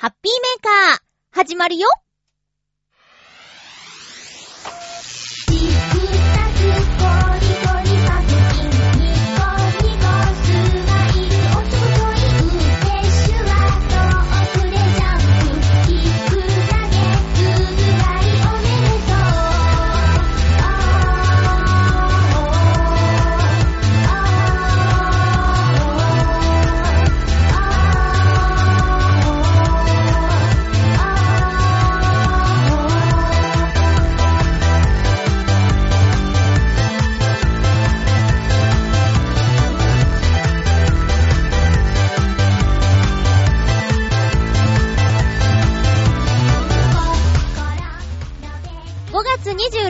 [0.00, 0.98] ハッピーメーカー、
[1.30, 1.86] 始まるよ。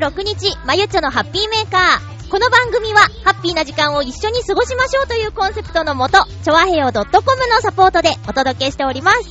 [0.00, 2.30] 26日、まゆちょのハッピーメーカー。
[2.30, 7.04] この番組は、ハッピーな時間を一緒に過ごしましょうというコンセプトのもと、ちょわへよ .com
[7.48, 9.28] のサポートでお届けしております。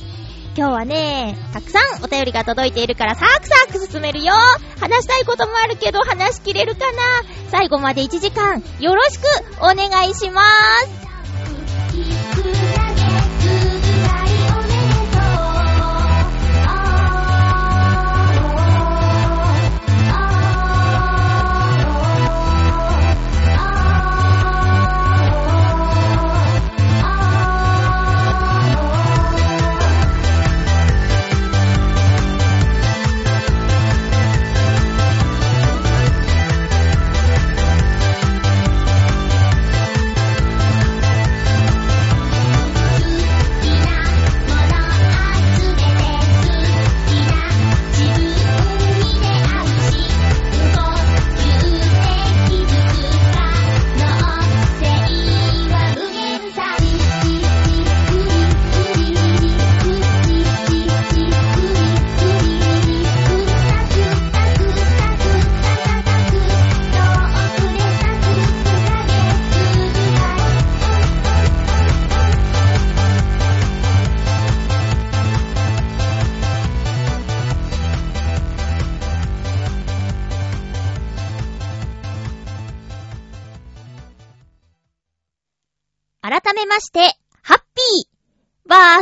[0.56, 4.32] 今日はね、たくさんお便りが届いているからサークサーク進めるよ
[4.80, 6.98] 話したいこともあるけど話しきれるかな
[7.50, 9.22] 最後まで1時間、よろしく
[9.60, 10.42] お願いしま
[10.86, 10.99] す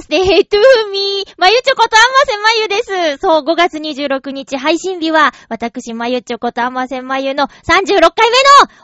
[0.09, 3.21] バースデートゥーミーまゆちょことあませまゆです。
[3.21, 8.07] そう、5月26日配信日は、私まゆちょことあませまゆの36回目の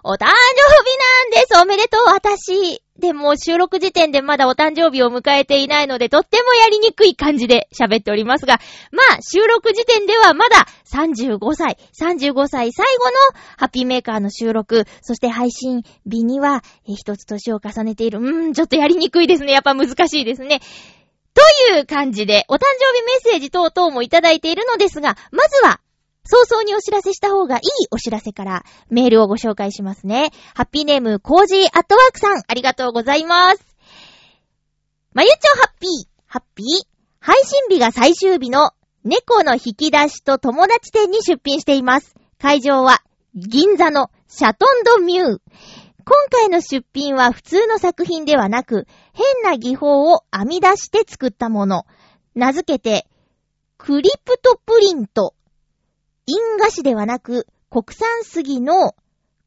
[0.04, 1.58] お誕生日なんです。
[1.62, 2.82] おめでとう、私。
[2.98, 8.60] でも、収録時点でまだお誕生日を迎えていないので、とってもやりにくい感じで喋っておりますが、
[8.92, 13.12] まあ、収録時点ではまだ35歳、35歳最後の
[13.56, 18.20] ハッピーメーカーの収録、そして配信日には、一つ年を重ねている。
[18.20, 19.52] うーん、ちょっとやりにくいですね。
[19.52, 20.60] やっぱ難しいですね。
[21.34, 25.80] という感じで、お誕生日メッセージ等々もいただいているのですが、まずは、
[26.26, 30.30] 早々にお知らせした方がいいお知らせからメールをご紹介しますね。
[30.54, 33.58] ハッピーネーム、コージーアットワークさん、ありがとうございます。
[35.12, 36.66] まゆちょハッピー、ハッピー、
[37.20, 38.72] 配信日が最終日の
[39.04, 42.14] 猫の引き出しと友達店に出品しています。
[42.40, 43.02] 会場は
[43.34, 45.38] 銀座のシャトンドミュー。
[46.06, 51.86] 今回の出品は普通の作品ではなく、変な技法を編み出して作ったもの。
[52.34, 53.06] 名付けて、
[53.78, 55.34] クリプトプリント。
[56.26, 58.94] 印画紙ではなく、国産杉の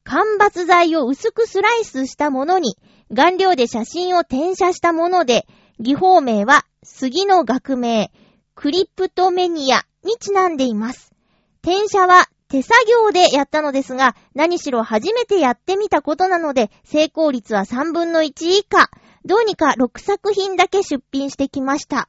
[0.04, 2.78] 間伐材を薄くスライスしたものに、
[3.14, 5.46] 顔料で写真を転写したもので、
[5.80, 8.12] 技法名は杉の学名、
[8.56, 11.14] クリプトメニアにちなんでいます。
[11.62, 18.90] 転写は手作業でやったのですが、何しろ初めてやってみたことなので、成功率は3分の1以下。
[19.26, 22.08] どうにか6作品だけ出品してきました。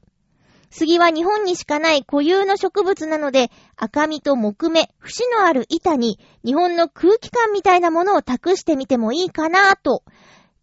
[0.71, 10.05] 杉は日本にしかない固有の植物なので、赤みと木目、節のある板に日本の空気感みたいなものを託してみてもいいかなぁと。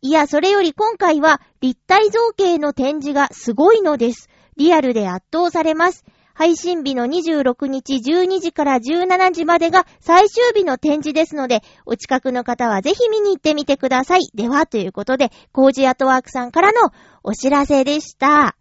[0.01, 4.29] いや、それより今回は立体造形の展示がすごいのです。
[4.55, 6.05] リアルで圧倒されます。
[6.35, 14.19] 配信日の26日12時から17時までが最終日の展示ですので、お近くの方はぜひ見に行ってみてください。
[14.35, 16.91] では、ということで、コージアトワークさんからの
[17.23, 18.57] お知らせでした。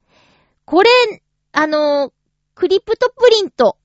[0.64, 0.90] これ、
[1.50, 2.12] あの、
[2.54, 3.76] クリプトプリント。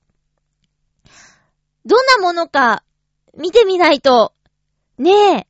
[1.84, 2.84] どんなものか
[3.36, 4.32] 見てみないと、
[4.98, 5.46] ねえ、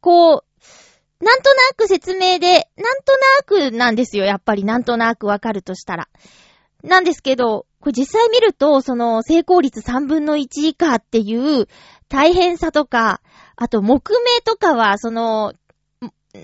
[0.00, 3.12] こう、なんとなく説明で、なんと
[3.66, 4.24] なくなんですよ。
[4.24, 6.08] やっぱりなんとなくわかるとしたら。
[6.84, 11.66] なんですけど、これ実際見ると、その成功率3分の1以下っていう
[12.08, 13.20] 大変さとか、
[13.56, 15.54] あと木目とかは、その、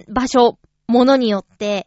[0.09, 1.87] 場所、ものによって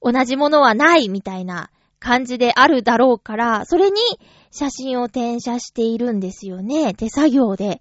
[0.00, 3.96] 同じものはないみたいな感じであるだろうから、それに
[4.50, 6.94] 写真を転写しているんですよね。
[6.94, 7.80] 手作業で。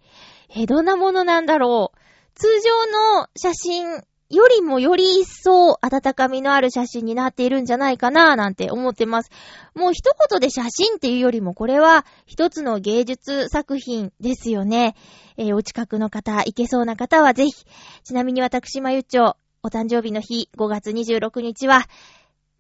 [0.56, 2.00] え、どんなものなんだろう。
[2.36, 4.04] 通常の写真
[4.34, 9.30] よりもより一層温かみのある写真になっているんじゃないかななんて思ってます。
[9.76, 14.96] もう一言で写真っていうよりもこれは一つの芸術作品ですよね。
[15.38, 17.66] えー、お近くの方、行けそうな方はぜひ。
[18.04, 21.84] ちなみに私、まゆちょう、お誕生日の日、5月26日は、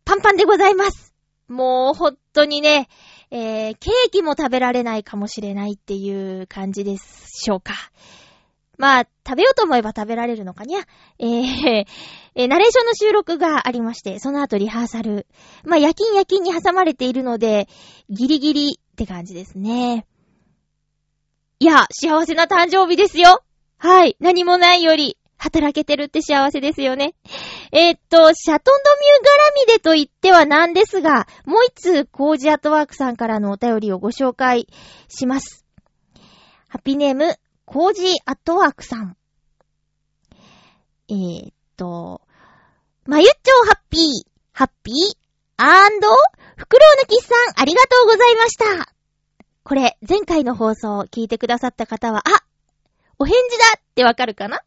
[0.06, 1.14] パンパンでございます。
[1.48, 2.88] もう、ほんとにね、
[3.30, 7.74] えー、ケーキも食べられないかもしれないっていう感じでしょうか。
[8.78, 10.80] まあ、食べようと思えば食べられるのかにゃ。
[11.20, 11.86] えー、
[12.36, 15.28] えー、ナレーションの収録がありまして、その後リハーサル。
[15.64, 17.68] まあ、夜勤夜勤に挟まれているので、
[18.10, 20.06] ギリギリって感じですね。
[21.60, 23.44] いや、幸せな誕生日ですよ。
[23.78, 24.18] はい。
[24.20, 27.14] 何もないより、働けてるって幸せですよね。
[27.72, 34.68] えー、っと、シャトンドミュー絡みでと言ってはなんですが、もう一通、コージアットワークさんからのお便りをご紹介
[35.10, 35.66] します。
[36.70, 39.18] ハッピーネーム、コージーアットワークさん。
[41.10, 42.22] えー、っと、
[43.06, 44.02] まゆっちょハッピー、
[44.52, 44.96] ハッピー、
[45.58, 46.08] アンド、
[46.58, 48.94] フクロウのキスさん、ありがとうございました。
[49.64, 52.44] これ、前回の放送を聞いてくださった方は、あ
[53.18, 54.62] お返事だってわかるかな？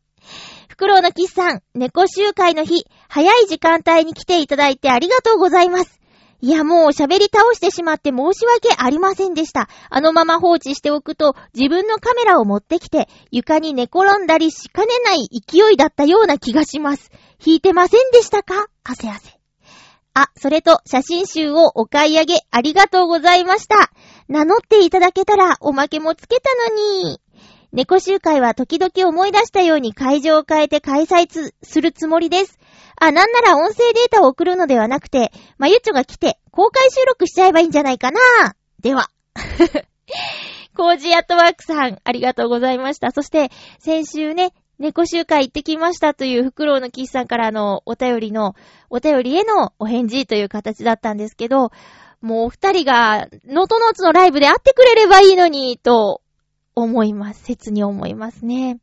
[0.68, 6.00] フクロウのキスさん、猫集会の日、早い時間帯に来ていただいてありがとうございます。
[6.46, 9.68] いや、もう喋り倒してしまって申し訳ありませんでした。
[9.90, 17.10] あのまま放置しておくと、自分のカメラを持ってきて、床に寝転んだりしかねない勢いだったような気がします。
[17.44, 18.68] 引いてませんでしたか？
[18.84, 19.40] 汗汗。
[20.14, 23.90] あ、それと、写真集をお買い上げありがとうございました。
[24.28, 27.20] 名乗っていただけたら、おまけもつけたのに。
[27.72, 31.26] 猫集会は時々思い出したように会場を変えて開催
[31.60, 32.56] するつもりです。
[32.98, 38.20] あ、なんなら音声データを送るのではなくて、まゆっちょが来て公開収録しちゃえばいいんじゃないかな。
[38.80, 39.10] では。
[40.76, 43.10] コージーアットワークさん、ありがとうございました。
[43.10, 48.54] そして、先週ね、猫集会行ってきましたというフクロウのキスさんからのお便りの、
[48.90, 51.70] お便りへのお返事という形だったんですけど、
[52.20, 56.20] もうお二人が、ノトノーツのライブで会ってくれればいいのに、と
[56.74, 57.44] 思います。
[57.44, 58.78] 切に思いますね。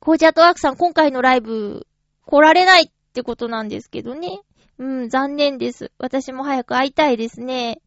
[0.00, 1.86] コージアットワークさん、今回のライブ、
[2.26, 4.40] 来られないってことなんですけどね。
[4.78, 5.92] うん、残念です。
[5.98, 7.80] 私も早く会いたいですね。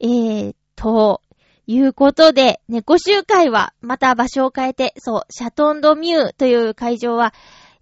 [0.00, 1.20] えーと、
[1.66, 7.32] いうことで、猫集会は、また場所を変えて、そう、シャトンドミューという会場は、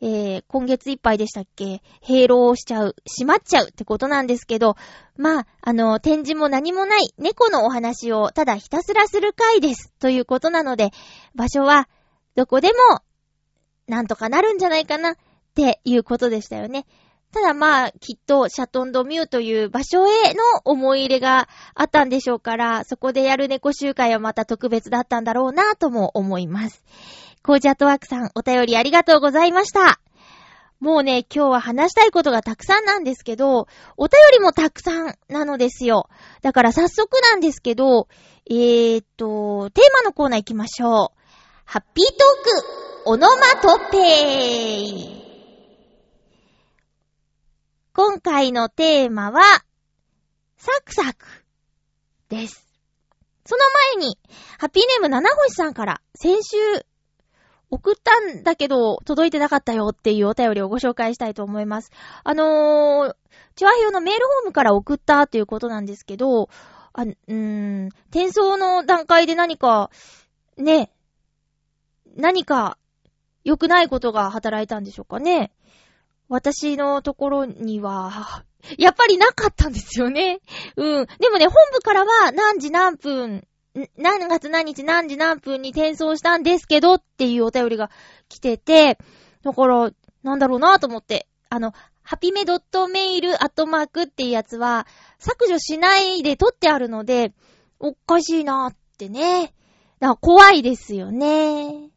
[0.00, 1.80] えー、今月いっぱいでしたっけ？
[2.00, 4.76] 閉廊しちゃう、閉まっちゃうってことなんですけど、
[5.16, 9.92] まあ、あの、展示も何もない猫のお話をただひたすらする回です。
[10.00, 10.90] ということなので、
[11.34, 11.88] 場所は
[12.34, 13.02] どこでも
[13.86, 15.14] なんとかなるんじゃないかな
[15.52, 16.86] っていうことでしたよね。
[17.32, 26.84] ただまあ、きっと、シャトンドミューという場所への思い入れがあったんでしょうから、そこでやる猫集会はまた特別だったんだろうなとも思います。
[27.42, 29.98] コージャットワークさん、お便りありがとうございました。
[30.78, 33.66] もうね、今日は話したいことがたくさんなんですけど、
[33.96, 36.10] お便りもたくさんなのですよ。
[36.42, 38.08] だから早速なんですけど、
[38.50, 41.22] えーっと、テーマのコーナー行きましょう。
[41.64, 45.21] ハッピートーク、オノマトペイ。
[47.94, 49.42] 今回のテーマは、
[50.56, 51.26] サクサク
[52.30, 52.66] です。
[53.44, 53.60] その
[53.98, 54.18] 前に、
[54.58, 56.56] ハッピーネーム七星さんから先週
[57.70, 61.90] 送ったんだけど、届いてなかったよっていうお便りをご紹介したいと思います。
[62.24, 63.16] あのー、
[63.56, 66.48] チュアヒョのメールホームから送ったということなんですけど、
[66.94, 69.90] あ、うーん、転送の段階で何か、
[70.56, 70.90] ね、
[72.16, 72.78] 何か
[73.44, 75.52] 良くないことが働いたんでしょうかね。
[76.28, 78.44] 私のところには、
[78.78, 80.40] やっぱりなかったんですよね。
[80.76, 81.06] うん。
[81.18, 83.46] でもね、本部からは何時何分
[83.96, 87.90] 何月何日何時何分に転送したんですけどっていうお便りが
[88.28, 88.98] 来てて、
[89.42, 89.90] だから、
[90.22, 91.26] なんだろうなと思って。
[91.48, 94.86] あの、ハピメドットメイルアットマークっていうやつは、
[95.18, 97.32] 削除しないで取ってあるので、
[97.78, 99.54] おかしいなってね。
[100.00, 101.91] だから怖いですよね。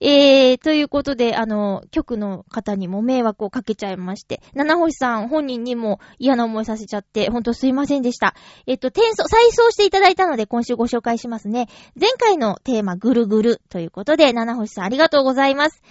[0.00, 8.34] えー、ということで、あの、局の方にも迷惑をかけちゃいまして、七星さん本人にも嫌な思いさせちゃって、ほんとすいませんでした。
[8.66, 11.68] えっと、転送、再送していただいたので、今週ご紹介しますね。
[11.98, 15.82] 前回のテーマ、ぐるぐるということで、七星さんありがとうございます。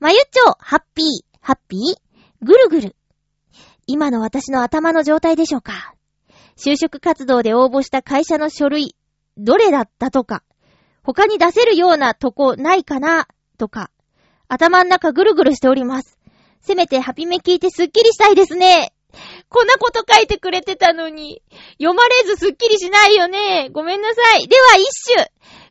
[0.00, 1.06] まゆっちょ、ハッピー、
[1.40, 1.80] ハッピー、
[2.44, 2.96] ぐるぐる。
[3.86, 5.94] 今の私の頭の状態でしょうか
[6.56, 8.96] 就職活動で応募した会社の書類、
[9.36, 10.42] どれだったとか、
[11.02, 13.26] 他に出せるようなとこないかな
[13.58, 13.90] とか、
[14.48, 16.18] 頭ん中ぐるぐるしております。
[16.60, 18.92] せめてハピメ聞いてスッキリしたいですね。
[19.48, 21.42] こんなこと書いてくれてたのに、
[21.72, 23.68] 読まれずすっきりしないよね。
[23.72, 24.48] ごめんなさい。
[24.48, 24.86] では一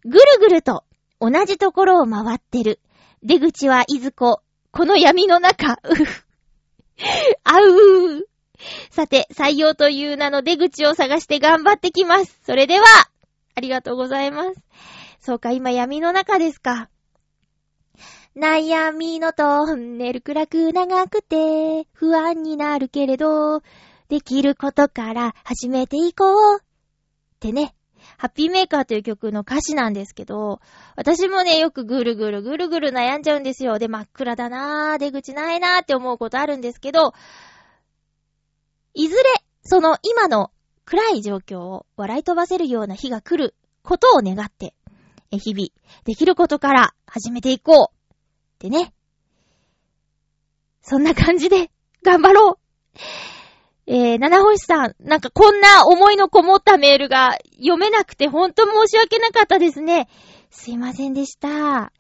[0.04, 0.12] 首。
[0.12, 0.84] ぐるぐると
[1.20, 2.80] 同じところを回ってる。
[3.24, 4.42] 出口はいずこ。
[4.72, 5.80] この闇の中。
[5.84, 6.26] うふ。
[7.44, 8.22] あうー。
[8.92, 12.40] さて、採用という名の出口を探して頑張ってきます。
[12.46, 12.86] それでは、
[13.56, 14.62] ありがとうございます。
[15.20, 16.90] そうか、今闇の中ですか。
[18.36, 23.62] 悩みのトンネル暗く長くて不安になるけれど、
[24.08, 26.60] できることから始めていこう。
[26.62, 26.64] っ
[27.42, 27.76] てね、
[28.18, 30.62] ハッピーメーカーという曲の歌詞なんですけど、
[30.96, 33.80] 私もね、よくぐるぐるぐるぐる悩んじゃうんですよ。
[33.80, 37.14] で、真っ暗だなぁ、出口ないなぁって思うことあるんですけど、
[38.94, 39.24] いずれ、
[39.64, 40.52] その今の
[40.86, 44.74] 暗い状況を笑い飛ばせるような日が来ることを願って、
[45.32, 45.68] 日々、
[46.06, 48.01] できることから始めていこう。
[48.62, 48.94] ってね。
[50.84, 51.72] そんな感じで、
[52.04, 52.58] 頑張ろう。
[53.88, 60.08] えー、七星さん、なんかこんな思いのこもったメールが読めなくてほんと申し訳なかったですね。
[60.52, 61.92] すいませんでした。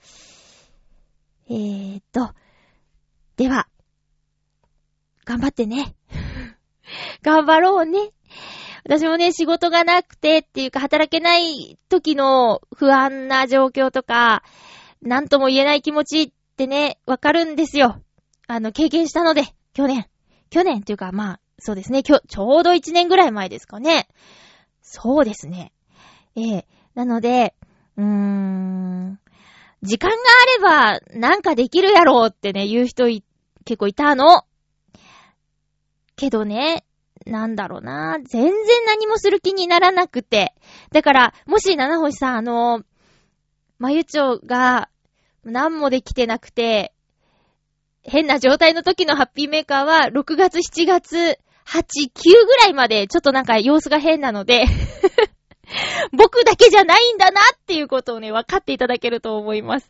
[1.50, 2.32] えーっと、
[3.38, 3.68] では、
[5.26, 5.96] 頑張ってね。
[7.24, 8.12] 頑張ろうね。
[8.84, 14.44] 私もね、仕事がなくてっていうか働けない時の不安な状況とか、
[15.02, 18.04] なんとも言えない気持ちってね、わかるんですよ。
[18.48, 20.06] あの、経験したので、去年。
[20.52, 24.08] 去年っていうか、まあ、そうですね、きょ、ちょうど1年ぐらい前ですかね。
[24.84, 25.72] そうですね。
[26.36, 27.56] ええなので、
[27.98, 29.20] うーん、
[29.82, 34.44] 時間があれば、なんかできるやろうってね、言う人、結構いたの。
[36.16, 36.86] けどね、
[37.26, 38.20] なんだろうな。
[38.24, 38.52] 全然
[38.86, 40.54] 何もする気にならなくて。
[40.92, 42.84] だから、もし七星さん、あの、
[43.80, 44.91] まゆちょが、
[45.44, 46.94] 何もできてなくて、
[48.04, 54.66] 変な状態の時のハッピーメーカーは、6月、7月、8、9ぐらいまで、ちょっとなんか様子が変なので
[56.12, 59.90] 僕だけじゃないんだなっていうことをね、分かっていただけると思います。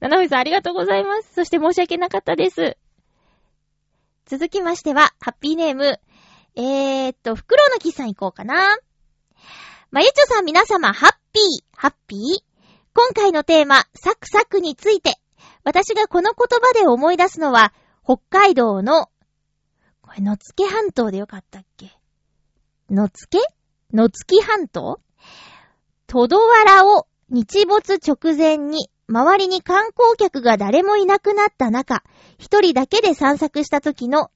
[0.00, 1.32] 七海さんありがとうございます。
[1.34, 2.76] そして申し訳なかったです。
[4.26, 6.00] 続きましては、ハッピーネーム、
[6.54, 8.76] えーっと、袋の木さん行こうかな。
[9.90, 12.51] まゆちょさん皆様、ハッピー、ハッピー？
[12.94, 15.14] 今回のテーマ、サクサクについて、
[15.64, 17.72] 私がこの言葉で思い出すのは、
[18.04, 19.06] 北海道の、
[20.02, 21.90] これ、野付半島でよかったっけ？
[22.90, 23.38] 野付？
[23.94, 25.00] 野付半島？
[26.06, 32.02] トドワラを日没直前に、周りに観光客が誰もいなくなった中、
[32.38, 34.30] 一人だけで散策した時の、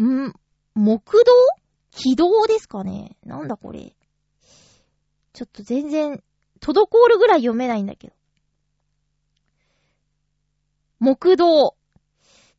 [0.00, 0.32] ん？
[0.76, 1.32] 木道？
[1.90, 3.16] 軌道ですかね？
[3.24, 3.96] なんだこれ。
[5.32, 6.22] ちょっと全然
[6.62, 8.14] 滞るぐらい読めないんだけど。
[11.00, 11.76] 木道。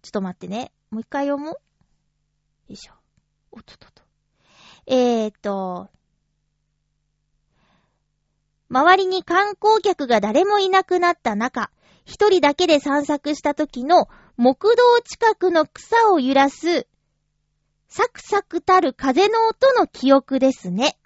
[0.01, 0.73] ちょっと待ってね。
[0.91, 1.53] もう一回読もう。
[1.53, 1.59] よ
[2.69, 2.93] いしょ。
[3.51, 4.03] おっとっとっと。
[4.85, 5.89] えーと、
[8.69, 11.71] 周りに観光客が誰もいなくなった中、
[12.05, 16.87] 一人だけで散策した時の木道近くの草を揺らす、
[17.87, 20.97] サクサクたる風の音の記憶ですね。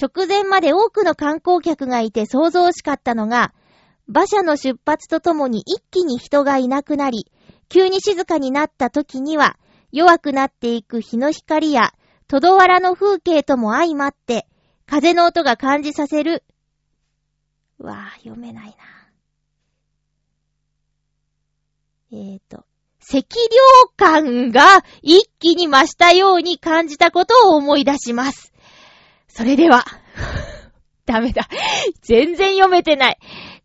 [0.00, 3.52] 直前まで多くの観光客がいて想像しかったのが、
[4.08, 7.30] 馬車の出発とともに一気に人がいなくなり、
[7.68, 9.56] 急に静かになった時には、
[9.92, 11.92] 弱くなっていく日の光や、
[12.26, 14.46] トドワラの風景とも相まって、
[14.86, 16.44] 風の音が感じさせる。
[17.78, 18.74] わぁ、読めないな。
[22.12, 22.64] えーと、
[23.00, 23.24] 赤涼
[23.96, 28.52] 感が一気に増したように感じたことを思い出します。
[29.32, 29.84] それでは、
[31.06, 31.48] ダメだ。
[32.02, 33.18] 全然読めてない。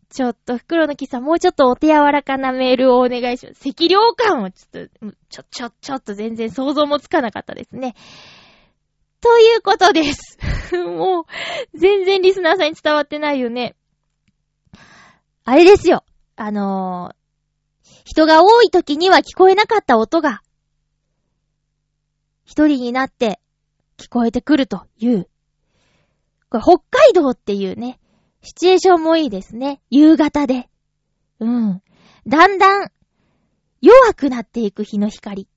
[0.08, 3.68] ちょっと、袋の木さん、もうちょっとお手柔らかなメールをお願いします。
[3.68, 7.94] 赤量感をちょっと、ちょ、ちょ、ちょっと全然想像もつかなかったですね。
[9.20, 10.38] ということです。
[10.86, 11.24] もう、
[11.76, 13.74] 全然リスナーさんに伝わってないよね。
[15.44, 16.04] あれですよ。
[16.36, 20.42] あのー、人が多い時には聞こえなかった音が、
[22.44, 23.40] 一人になって
[23.98, 25.28] 聞こえてくるという
[26.50, 27.98] これ北海道っていうね、
[28.42, 29.80] シチュエーションもいいですね。
[29.90, 30.68] 夕方で。
[31.40, 31.82] うん。
[32.26, 32.90] だんだん
[33.80, 35.48] 弱くなっていく日の光。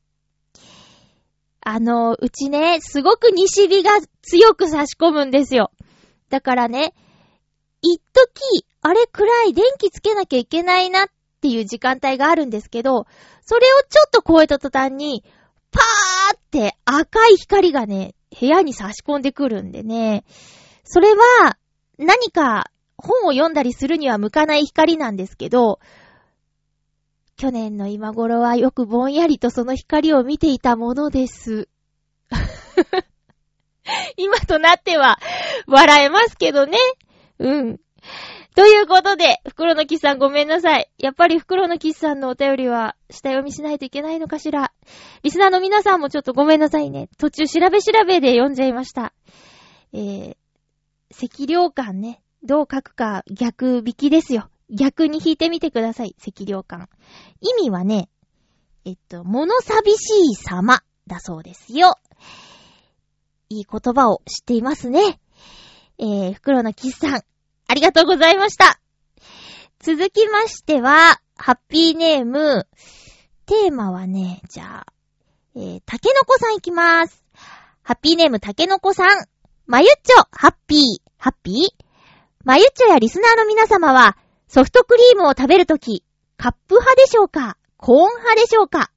[1.62, 3.92] あの、うちね、すごく西日が
[4.22, 5.72] 強く差し込むんですよ。
[6.30, 6.94] だからね、
[7.82, 11.08] 一時、あれくらい電気つけなきゃいけないなっ
[11.42, 13.06] ていう時間帯があるんですけど、
[13.42, 15.24] それをちょっと超えた途端に、
[15.72, 20.24] パーって赤い光がね、部屋に差し込んでくるんでね、
[20.92, 21.56] それは、
[22.00, 25.80] 何か本を読んだりするには向かない光なんですけど、
[27.38, 31.70] 去年の今頃はよくぼんやりとその光を見ていたものです。
[34.18, 35.20] 今となっては、
[35.68, 36.80] 笑えますけどね。
[37.38, 37.78] うん。
[38.56, 40.90] ということで、袋のキスさんごめんなさい。
[40.98, 44.74] やっぱり袋のキスさんのお便りは下読みしないといけないのかしら。
[45.22, 47.10] リスナーの皆さんもちょっとごめんなさいね。
[47.20, 49.14] 途中調べ調べで読んじゃいました。
[49.94, 50.38] えー、
[51.12, 52.22] 赤量感ね。
[52.44, 54.50] どう書くか逆引きですよ。
[54.70, 56.16] 逆に引いてみてください。
[56.26, 56.90] 赤量感。
[57.42, 58.10] 意味はね、
[58.86, 61.96] えっと、物寂しい様だそうですよ。
[63.50, 65.20] いい言葉を知っていますね。
[65.98, 67.22] えー、袋のキスさん、
[67.68, 68.80] ありがとうございました。
[69.80, 72.68] 続きましては、ハッピーネーム、
[73.46, 74.94] テーマはね、じゃあ、
[75.56, 77.26] えー、タケノコさんいきます。
[77.82, 79.08] ハッピーネームタケノコさん、
[79.70, 80.80] まゆっちょ、ハッピー、
[81.20, 81.56] ハッピー？
[82.44, 86.04] まゆっちょやリスナーの皆様は、ソフトクリームを食べるとき、
[86.38, 87.56] カップ派でしょうか？
[87.78, 88.90] コーン派でしょうか？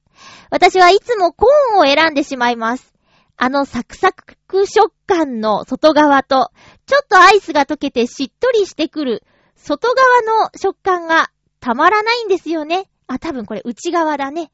[0.49, 2.91] 私はいつもコーンを選んでしまいます。
[3.37, 6.49] あのサクサク食感の外側と、
[6.87, 9.23] ちょっとアイスが溶けてしっとりしてくる
[9.55, 12.89] 外側の食感がたまらないんですよね。
[13.05, 14.51] あ、多分これ内側だね。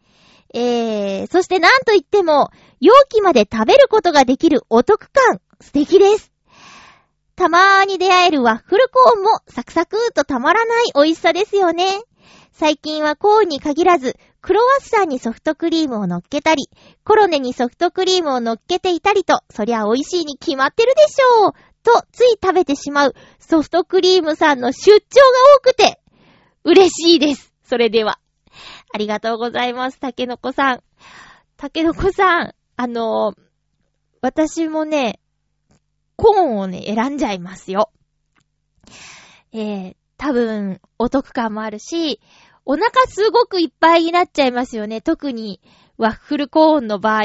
[0.53, 6.31] えー、そしてなんといっても、容器まで食べることができるお得感、素敵です。
[7.35, 11.85] たまーに出会えるワッフルコーンもサクサクーとたまらない美味しさですよね。
[12.51, 16.69] 最近はコーンに限らず、クロワッサンにソフトクリームを乗っけたり、
[17.03, 25.01] コロネにソフトクリームを乗っけていたりと、そりゃ美味しいに決まってるでしょうと、つい食べてしまうソフトクリームさんの出張が
[25.57, 26.01] 多くて、
[26.63, 27.53] 嬉しいです。
[27.63, 28.19] それでは。
[28.93, 30.83] ありがとうございます、竹の子さん。
[31.57, 33.33] 竹の子さん、あの、
[34.21, 35.19] 私もね、
[36.19, 37.91] コーンをね、選んじゃいますよ。
[39.53, 42.19] えー、多分、お得感もあるし、
[42.65, 44.99] お腹すごくいっぱいになっちゃいますよね。
[44.99, 45.61] 特に、
[45.97, 47.23] ワッフルコーンの場合。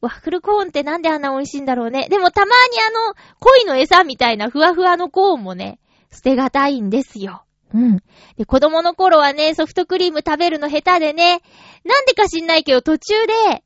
[0.00, 2.08] ワッフルコーンってなんであんな美味しいんだろうね。
[2.08, 5.78] でもたまにあの、恋の餌みたいなふわふわのコーンもね、
[6.10, 7.44] 捨てがたいんですよ。
[7.74, 8.02] うん。
[8.36, 11.42] で、子供の頃はね、ソフトクリーム食べるの下手でね、
[11.84, 13.62] なんでか知んないけど途中で、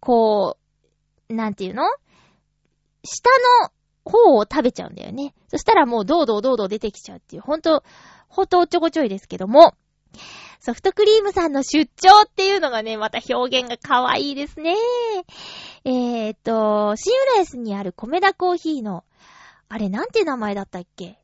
[0.00, 0.58] こ
[1.30, 1.84] う、なんていうの？
[3.04, 3.30] 下
[3.62, 3.70] の
[4.08, 5.34] 方を食べちゃうんだよね。
[5.48, 7.84] そしたらもうどうどうどうどう出てきちゃうっていう、ほんと、
[8.28, 9.74] ほんとおちょこちょいですけども、
[10.60, 14.74] ソフトクリームさんの出張っていうのがね、また表現が可愛いですね。
[15.84, 19.04] えー、っと、シンウライスにある米田コーヒーの、
[19.68, 21.18] あれなんて名前だったっけ？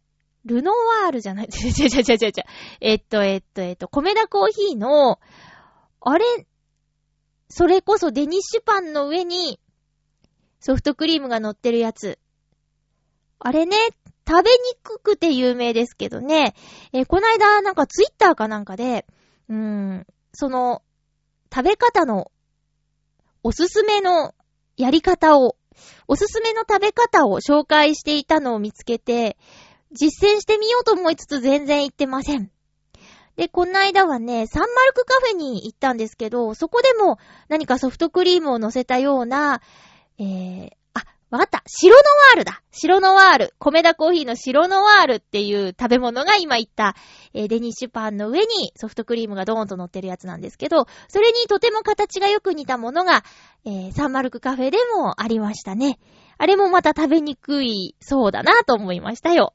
[0.44, 2.44] ルノワールじゃないちゃちゃちゃちゃちゃちゃ。
[2.80, 5.18] えっと、えっと、えっと、米田コーヒーの、
[6.02, 6.24] あれ、
[7.48, 9.58] それこそデニッシュパンの上に、
[10.60, 12.18] ソフトクリームが乗ってるやつ。
[13.38, 13.76] あれね、
[14.26, 16.54] 食べにくくて有名ですけどね、
[16.92, 19.06] えー、こないだなんかツイッターかなんかで、
[19.48, 20.82] うーん、その、
[21.54, 22.30] 食べ方の、
[23.42, 24.34] おすすめの
[24.76, 25.56] やり方を、
[26.08, 29.36] おすすめの食べ方を紹介していたのを見つけて、
[29.92, 32.50] 実践してみようと思いつつ全然行ってません。
[33.36, 37.18] で、こないだはね、サンマルクカフェに行ったんですけど、そこでも
[37.48, 39.60] 何かソフトクリームを乗せたような、
[40.18, 40.70] えー、
[41.34, 41.64] わかった。
[41.66, 42.62] 白ノワールだ。
[42.70, 43.54] 白ノワール。
[43.58, 46.94] 米田コーヒーの白ノワールっていう食べ物が今言った、
[47.32, 53.24] えー、デニッシュパンの上にソフトクリームがドーンと乗ってるやつなんですけど、それにとても形がよく似たものが、
[53.64, 55.98] えー、サンマルクカフェでもありましたね。
[56.38, 59.54] あれもまた食べにくいそうだなと思いましたよ。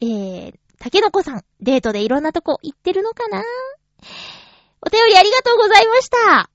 [0.00, 3.42] えー、竹の子さん、デートでいろんなとこ行ってるのかな？
[4.80, 6.50] お便りありがとうございました。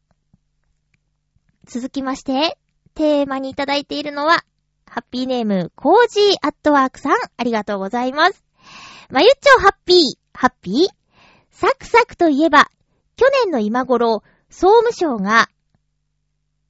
[1.65, 2.57] 続きまして、
[2.95, 4.43] テーマにいただいているのは、
[4.87, 8.43] ハッピーネーム、コージーアットワークさん、ありがとうございます。
[9.09, 9.99] まゆっちょハッピー、
[10.33, 10.87] ハッピー？
[11.51, 12.69] サクサクといえば、
[13.17, 15.49] 去年の今頃、総務省が、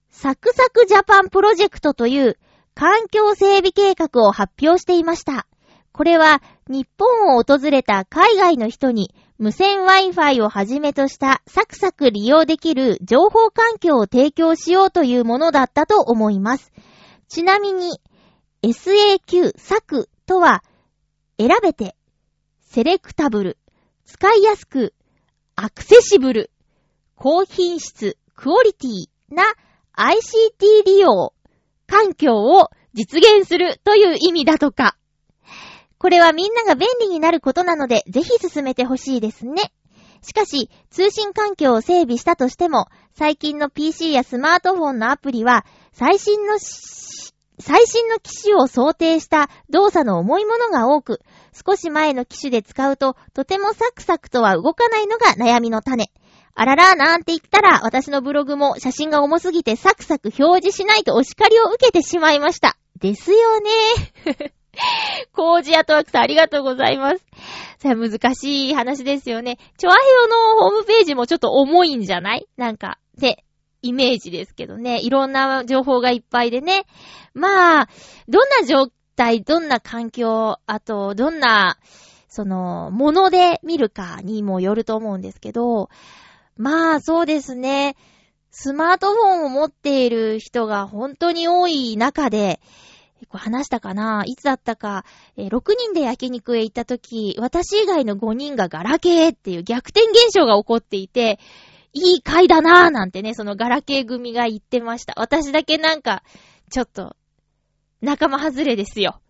[0.10, 2.38] サクサクジャパンプロジェクトという
[2.74, 5.46] 環境整備計画を発表していました。
[5.92, 16.72] これは日本を訪れた海外の人に無線 Wi-Fi をはじめとしたサクサク利用できる情報環境を提供しようというものだったと思います。
[17.28, 18.00] ちなみに
[18.64, 20.64] SAQ サクとは
[21.38, 21.98] 選べて、
[22.62, 23.58] セレクタブル、
[24.06, 24.94] 使いやすく、
[25.58, 26.50] アクセシブル、
[27.16, 29.44] 高品質、クオリティな
[29.98, 31.34] ICT 利用
[31.88, 34.96] 環境を実現するという意味だとか。
[36.06, 39.72] これはみんなが便利になることなので、ぜひ進めてほしいですね。
[40.22, 51.22] しかし、通信環境を整備したとしても、最近の PC やスマートフォンのアプリは、最新の最新の機種を想定した動作の重いものが多く、
[51.66, 56.12] 少し前の機種で使うと、とてもサクサクとは動かないのが悩みの種。
[56.54, 62.78] あららーなんて言ったら、私のブログも写真が重すぎてサクサク表示しないとお叱りを受けてしまいました。
[63.00, 63.72] ですよね。
[65.34, 67.26] コージアトワークさんありがとうございます。
[67.80, 69.58] それは難しい話ですよね。
[69.78, 72.48] チョアヘヨのホームページもちょっと重いんじゃない？
[72.58, 73.44] なんか、で、
[73.82, 75.00] イメージですけどね。
[75.02, 76.86] いろんな情報がいっぱいでね。
[77.34, 77.90] まあ、
[78.28, 81.78] どんな状態、どんな環境、あと、どんな、
[82.28, 85.90] その、もので見るかにもよると思うんですけど、
[86.58, 87.96] まあ、そうですね。
[88.50, 92.60] スマートフォンを持っている人が本当に多い中で、
[93.30, 94.24] これ話したかな？
[94.26, 95.06] いつだったか、
[95.38, 101.40] えー、6人で焼肉へ行った時、私以外の5人がガラケーっていう逆転現象が起こっていて、
[101.94, 105.14] いい回だなぁなんてね、そのガラケー組が言ってました。
[105.16, 106.24] 私だけなんか、
[106.70, 107.16] ちょっと、
[108.02, 109.22] 仲間外れですよ。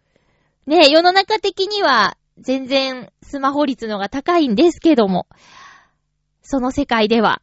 [0.65, 5.27] ね世の中的には、全然スマホ率の方が高いんですけども、
[6.41, 7.41] その世界では、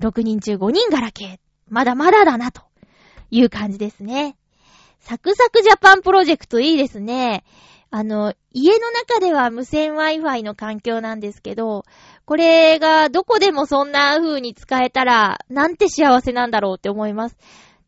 [0.00, 1.38] 6人中5人ガラケー。
[1.68, 2.62] まだまだだな、と
[3.30, 4.36] いう感じですね。
[5.04, 7.44] サクサクジャパンプロジェクトいいですね。
[7.90, 11.84] あの、家の中では無線 Wi-Fi の環境なんですけど、
[12.24, 17.36] これがどこでもそんな風に使えたら、なんて幸せなんだろうって思います。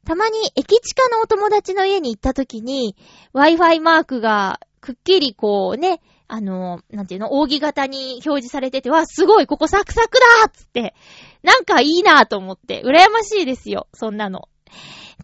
[0.05, 2.97] たまに駅近のお友達の家に行った時に、
[3.33, 10.95] Wi-Fi マークがくっきりこうね、あの、なんていうの、扇形に表示されてて、わ、すごい、ここサクサクだっつって、
[11.43, 14.51] なんかいいなと思って、羨ましいですよ、そんなの。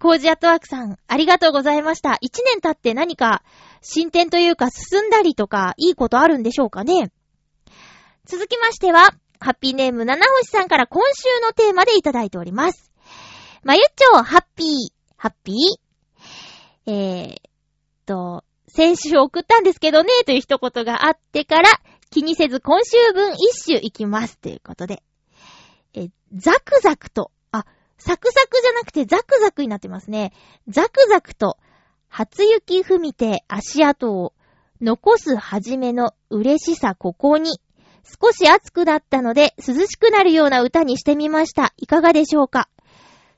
[0.00, 2.18] コージアットワークさん、ありがとうございました。
[2.20, 3.42] 一年経って何か
[3.80, 7.12] 進展というか進んだりとか、いいことあるんでしょうかね
[8.24, 12.92] 続きましては、ハッピーネーム七星さんから今週のテーマでいただいております。
[13.64, 14.68] まゆっちょ、ハッピー、
[15.16, 15.56] ハッピー
[16.86, 17.36] えー、
[18.06, 21.68] と、先週送ったんですけどね、という一言があってから、
[22.10, 25.02] 気にせず今週分一週いきます、ということで。
[25.94, 27.30] え、ザクザクと、
[28.04, 30.32] サクサクじゃなくてザクザクになってますね。
[30.66, 31.56] ザクザクと、
[32.08, 34.34] 初雪踏みて足跡を
[34.80, 37.60] 残すはじめの嬉しさここに。
[38.04, 41.72] 少し暑くなったので涼しくなるような歌にしてみました。
[41.76, 42.68] いかがでしょうか？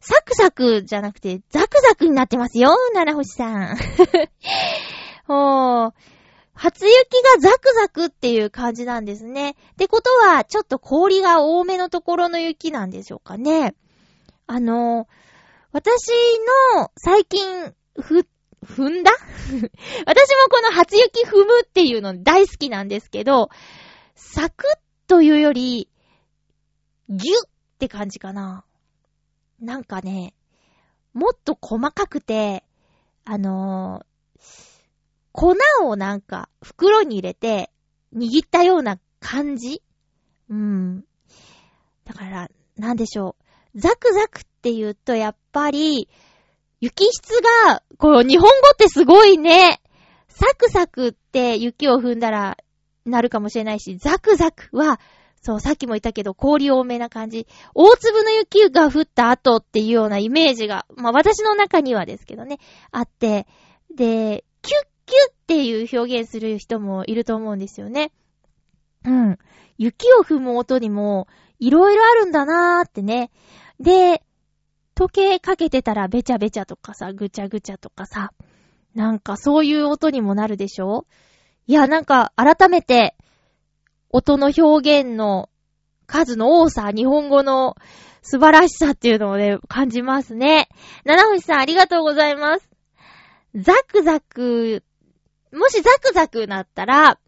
[0.01, 3.77] サクサクじゃなくてザクザクになってますよ、七星さん。
[5.29, 5.93] ほー。
[6.55, 6.95] 初雪
[7.37, 9.51] がザクザクっていう感じなんですね。
[9.51, 13.75] ってことは、ちょっと氷が多めのところの雪なんでしょうかね。
[14.47, 15.09] あの、
[15.73, 16.13] 私
[16.75, 18.27] の最近、ふ、
[18.65, 19.11] 踏んだ？
[19.51, 23.51] 私もこの初雪踏むっていうの大好きなんですけど、
[24.15, 25.89] サクッというより、
[27.09, 28.65] ギュッって感じかな。
[29.61, 30.35] なんかね、
[31.13, 32.65] もっと細かくて、
[33.25, 34.43] あのー、
[35.33, 37.71] 粉をなんか袋に入れて
[38.15, 39.83] 握ったような感じ？
[40.49, 41.05] うん。
[42.05, 43.44] だから、なんでしょう。
[43.75, 46.09] ザクザクって言うとやっぱり、
[46.81, 49.81] 雪質が、こう、日本語ってすごいね。
[50.29, 52.59] サクサクって雪を踏んだら
[53.07, 55.01] なるかもしれないし、ザクザクは、
[55.41, 57.47] そう、さっきも言ったけど、氷多めな感じ。
[57.75, 62.59] 大粒の雪が降った後っていうようなイメージが、まあ私の中にはですけどね、
[62.91, 63.47] あって、
[63.95, 68.11] で、キュッキュッっていう表現する人もいると思うんですよね。
[69.05, 69.39] うん。
[69.77, 73.31] 雪を踏む音にも、いろいろあるんだなーってね。
[73.81, 74.23] で、
[74.95, 78.33] 時計かけてたらべちゃべちゃとかさ、ぐちゃぐちゃとかさ、
[78.95, 81.07] なんかそういう音にもなるでしょ？
[81.67, 83.17] いや、なんか改めて、
[84.11, 85.51] 音の表現の
[86.07, 87.75] 数の多さ、日本語の
[88.23, 90.69] 素晴らしさっていうのをね、感じますね。
[91.05, 92.69] 七星さんありがとうございます。
[93.57, 94.85] ザクザク
[95.53, 97.19] もしザクザクなったら、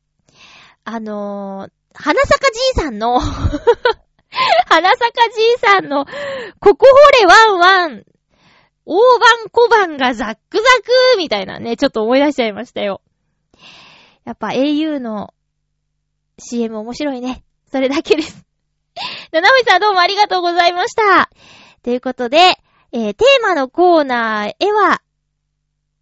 [0.84, 3.20] あのー、花坂じいさんの
[4.66, 6.04] 花坂じいさんの、
[6.60, 8.04] ここ掘れワンワン、
[8.84, 10.62] 大判小判がザックザ
[11.14, 13.02] クみたいなね、ちょっと思い出しちゃいましたよ。
[14.24, 15.32] やっぱ au の
[16.38, 17.44] CM 面白いね。
[17.70, 18.44] それだけです。
[19.32, 21.30] 七海さんどうもありがとうございました。
[21.82, 22.58] ということで、
[22.92, 25.02] えー、テーマのコーナーへは、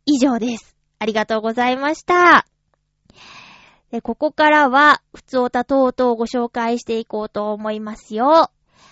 [0.06, 0.76] 以上です。
[0.98, 2.46] ありがとうございました。
[3.94, 8.50] で、ここからは、普通おた等々をご紹介していこうと思いますよ。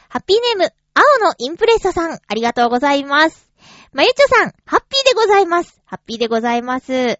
[0.08, 3.50] ハッピーネーム、青のインプレッサさん、ありがとうございます。
[3.92, 5.82] まゆちょさん、ハッピーでございます。
[5.86, 7.18] ハッピーでございます。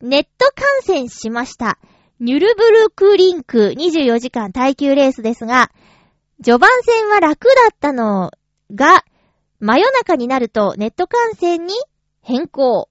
[0.00, 1.80] ネット観戦しました。
[2.20, 5.72] ニュルブルクリンク24時間耐久レースですが、
[6.40, 8.30] 序盤戦は楽だったの
[8.72, 9.04] が、
[9.58, 11.74] 真夜中になるとネット観戦に
[12.22, 12.88] 変更。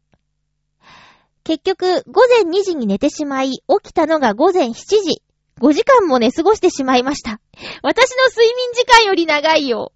[1.43, 5.21] 結局、午前2時に寝てしまい、起きたのが午前7時。
[5.61, 7.39] 5時間も寝過ごしてしまいました。
[7.83, 9.91] 私の睡眠時間より長いよ。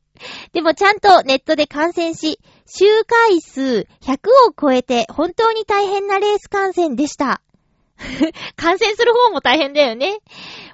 [0.53, 7.41] でもちゃんとネットで観戦し、周回数100を超えて本当に大変なレース観戦でした。
[8.55, 10.19] 観戦する方も大変だよね。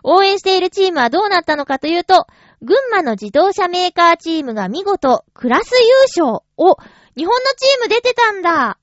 [0.03, 2.27] 応援しているチームはどうなったのかというと、
[2.61, 5.71] 群馬の自動車メーカーチームが見事クラス
[6.17, 6.77] 優勝を、
[7.15, 8.77] 日本のチーム出てたんだ。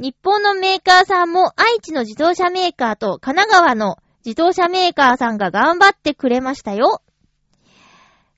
[0.00, 7.02] 日本のメーカーさんも愛知の自動車メーカーと神奈川の自動車メーカーさんが頑張ってくれましたよ。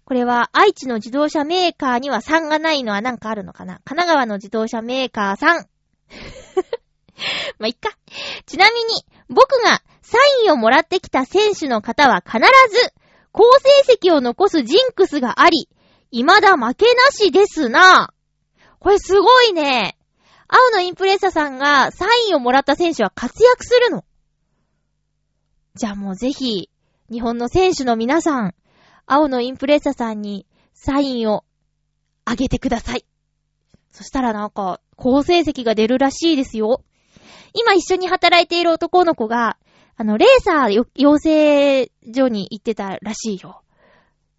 [0.04, 3.80] これは愛知の自動車メーカーには3がないのはなんかあるのかな？
[3.84, 5.66] 神奈川の自動車メーカーさん。
[7.60, 7.90] ま、いっか。
[8.44, 12.92] ちなみに、僕がサインをもらってきた選手の方は必ず、
[13.30, 13.44] 好
[13.86, 15.68] 成績を残すジンクスがあり、
[16.10, 18.12] 未だ負けなしですな。
[18.80, 19.96] これすごいね。
[20.54, 24.04] 青のインプレッサさんがサインをもらった選手は活躍するの。
[25.74, 26.68] じゃあもうぜひ、
[27.10, 28.54] 日本の選手の皆さん、
[29.06, 31.44] 青のインプレッサさんにサインを
[32.26, 33.06] あげてください。
[33.92, 36.84] そしたらなんか、好成績が出るらしいですよ。
[37.54, 39.56] 今一緒に働いている男の子が、
[39.96, 43.62] あの、レーサー養成所に行ってたらしいよ。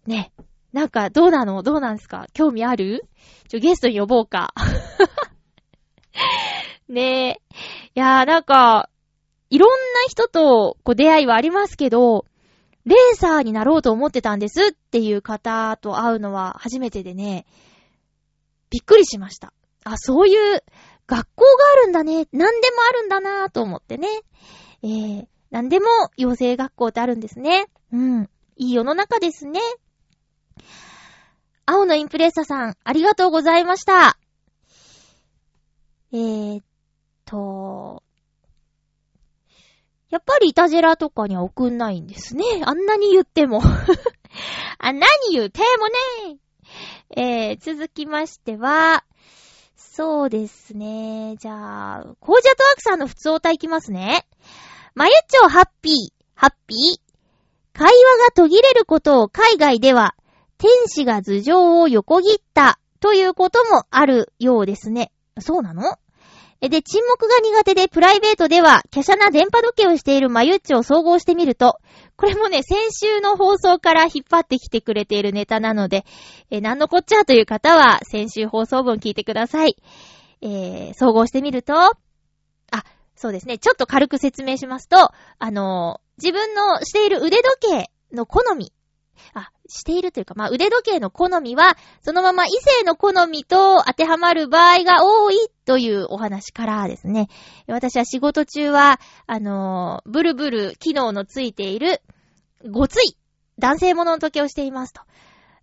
[0.06, 0.32] ね。
[0.72, 1.62] なんか、どうなの？
[1.62, 2.26] どうなんすか？
[2.34, 3.06] 興味ある？
[3.48, 4.52] ちょ、ゲストに呼ぼうか。
[6.88, 7.56] ねえ。
[7.94, 8.88] いやー、なんか、
[9.50, 9.76] いろんな
[10.08, 12.24] 人と、こう、出会いはありますけど、
[12.86, 17.46] レーサーになろうと思ってたんですっていう方と会うのは初めてでね、
[18.70, 19.52] びっくりしました。
[19.84, 20.62] あ、そういう
[21.06, 22.26] 学校があるんだね。
[22.32, 24.08] 何でもあるんだなぁと思ってね。
[24.82, 27.66] えー、何でも養成学校ってあるんですね。
[27.92, 28.30] うん。
[28.56, 29.60] いい世の中ですね。
[31.66, 34.18] 青のインプレッサさん、ありがとうございました。
[36.14, 36.64] えー、っ
[37.24, 38.04] と、
[40.10, 42.44] やっぱりイタジェラとかには送んないんですね。
[42.64, 43.60] あんなに言っても
[44.78, 45.88] あ、何言っても
[46.28, 46.38] ね。
[47.16, 49.04] えー、続きましては、
[49.74, 51.34] そうですね。
[51.40, 54.24] じゃあ、コージャトワークさんの普通歌いきますね。
[54.94, 55.94] まゆっちょハッピー、
[56.36, 57.00] ハッピー。
[57.76, 60.14] 会話が途切れることを海外では、
[60.58, 65.10] 天使が頭上を横切ったということもあるようですね。
[65.40, 65.98] そうなの？
[66.60, 71.78] で、沈黙が苦手でプライベートでは、華奢な電波時計をしているまゆっちを総合してみると、
[72.16, 76.04] これもね、先週の放送から引っ張ってきてくれているネタなので、
[76.50, 79.76] えなんのこっちゃという方は、先週放送分聞いてください。
[80.40, 81.96] えー、総合してみると、あ、
[83.16, 88.72] そうですね、ちょっと軽く説明しますと、あのー、自分のしている腕時計の好み
[89.34, 97.28] あ、しているというか、まあ、腕時計の好みは、そのまま異性の好みと当てはまる場合が多いというお話からですね。
[97.66, 102.02] 私は仕事中は、あのー、ブルブル機能のついている、
[102.70, 103.16] ごつい
[103.58, 105.02] 男性ものの時計をしていますと。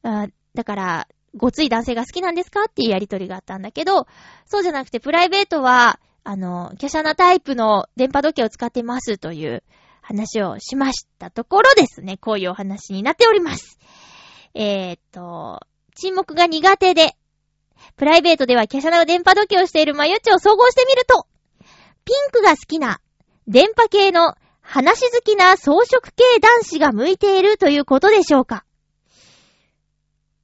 [0.03, 4.05] あだから、ごつい男性が好きなんですかっていうやりとりがあったんだけど、
[4.45, 9.63] そうじゃなくてプライベートは、あの、華奢なタイプの電波時計を使ってますという
[10.01, 12.17] 話をしましたところですね。
[12.17, 13.79] こういうお話になっております。
[14.53, 15.59] えー、っと、
[15.95, 17.15] 沈黙が苦手で、
[17.95, 21.27] プライベートでは華奢な電波時計をしているマユッチを総合してみると、
[22.03, 22.99] ピンクが好きな、
[23.47, 28.65] 電波系の話好きな装飾系男子が向いているということでしょうか。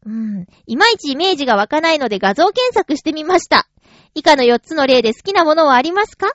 [0.06, 0.46] うん。
[0.66, 3.68] いまいちイメージが湧かないので画像検索してみました。
[4.16, 6.32] 以下の4つの例で好きなものはありますか？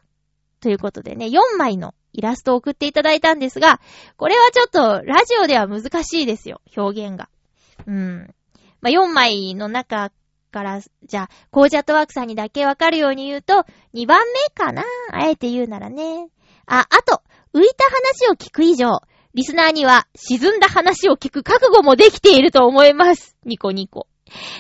[0.61, 3.81] ということでね、4枚のイラストを送っていただいたんですが、
[4.17, 7.29] これはちょっとラジオでは難しいですよ、表現が。
[7.87, 8.35] うん。
[8.81, 10.13] まあ、4枚の中
[10.51, 16.29] から、じゃあ、コージャットワークさんにだけわかるように言うと、2番目かなあえて言うならね。
[16.67, 17.23] あ、あと、
[17.55, 19.01] 浮いた話を聞く以上、
[19.35, 23.37] リスナーには沈んだ話を聞く覚悟もできていると思います。
[23.45, 24.07] ニコニコ。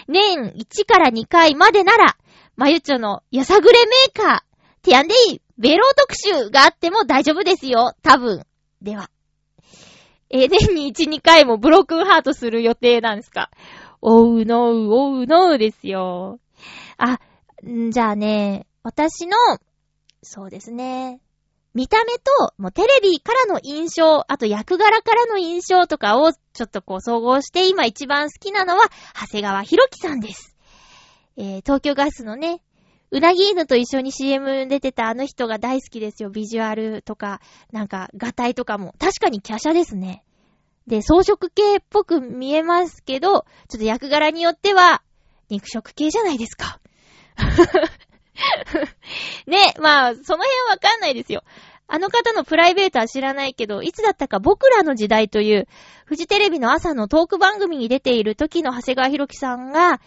[0.09, 2.17] 年1から2回までなら、
[2.57, 4.52] まゆちょのやさぐれメーカー、
[4.83, 7.93] ティアンデイ、ベロー特集があっても大丈夫ですよ。
[8.03, 8.45] 多分。
[8.81, 9.11] では。
[10.29, 13.51] え、年に1、2回もブロークンハートする予定なんですか？
[14.01, 16.41] おうのう、おうのうですよ。
[16.99, 17.21] あ、
[17.65, 19.37] んじゃあね、私の、
[20.23, 21.21] そうですね。
[21.75, 28.83] 見た目と、もうテレビからの印象、あと役柄からの印象とかをちょっとこう総合して今一番好きなのは、
[29.15, 30.57] 長谷川博樹さんです。
[31.37, 32.63] えー、東京ガスのね、
[33.13, 36.31] うなぎ犬と一緒に CM 出てたあの人が大好きですよ。
[36.31, 38.95] ビジュアルとか、なんか、ガタイとかも。
[38.99, 40.25] 確かに華奢ですね。
[40.87, 43.45] で、装飾系っぽく見えますけど、ちょ
[43.77, 45.03] っと役柄によっては、
[45.51, 46.81] 肉食系じゃないですか。
[49.47, 51.45] ね、まあ、その辺わかんないですよ。
[51.89, 55.69] あの方のプライベートは知らないけど、いつだったか僕らの時代という、
[56.07, 60.01] フジテレビの朝のトーク番組に出ている時の長谷川博樹さんが、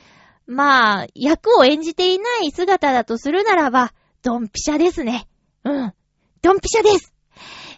[0.47, 5.27] まあ、役を演じていない姿だとするならば、ドンピシャですね。
[5.63, 5.93] うん。
[6.41, 7.13] ドンピシャです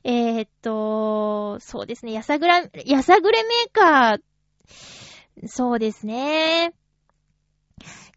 [0.04, 6.74] えー、っと、そうですね、やさぐら、やさぐれメーカー、そうですね。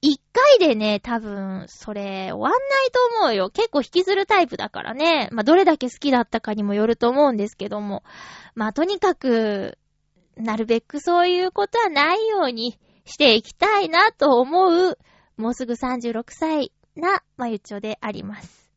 [0.02, 2.60] 一回でね、多分、それ、終わんない
[2.90, 3.50] と思うよ。
[3.50, 5.28] 結構引きずるタイプだからね。
[5.30, 8.02] まあ、どれだけ好きだったかにもよると思うんですけども。
[8.54, 9.76] まあ、とにかく、
[10.36, 12.78] なるべくそういうことはないように
[13.10, 14.98] していきたいなと思う、
[15.36, 18.70] もうすぐ36歳な、まゆちょであります。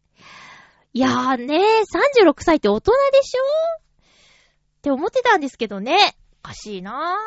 [0.93, 3.41] いやーねー、36歳って大人でしょ？
[3.79, 6.15] って思ってたんですけどね。
[6.43, 7.17] おかしいな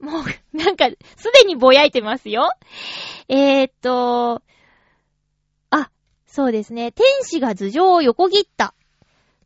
[0.00, 0.04] ー。
[0.04, 2.50] もう、なんか、すでにぼやいてますよ。
[3.28, 4.42] えー、っと、
[5.70, 5.90] あ、
[6.26, 6.90] そうですね。
[6.90, 8.74] 天使が頭上を横切った。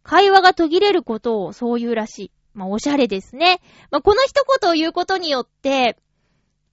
[0.02, 2.32] 会話が途切れることをそう言うらしい。
[2.56, 3.60] まあ、おしゃれですね。
[3.90, 5.98] まあ、この一言を言うことによって、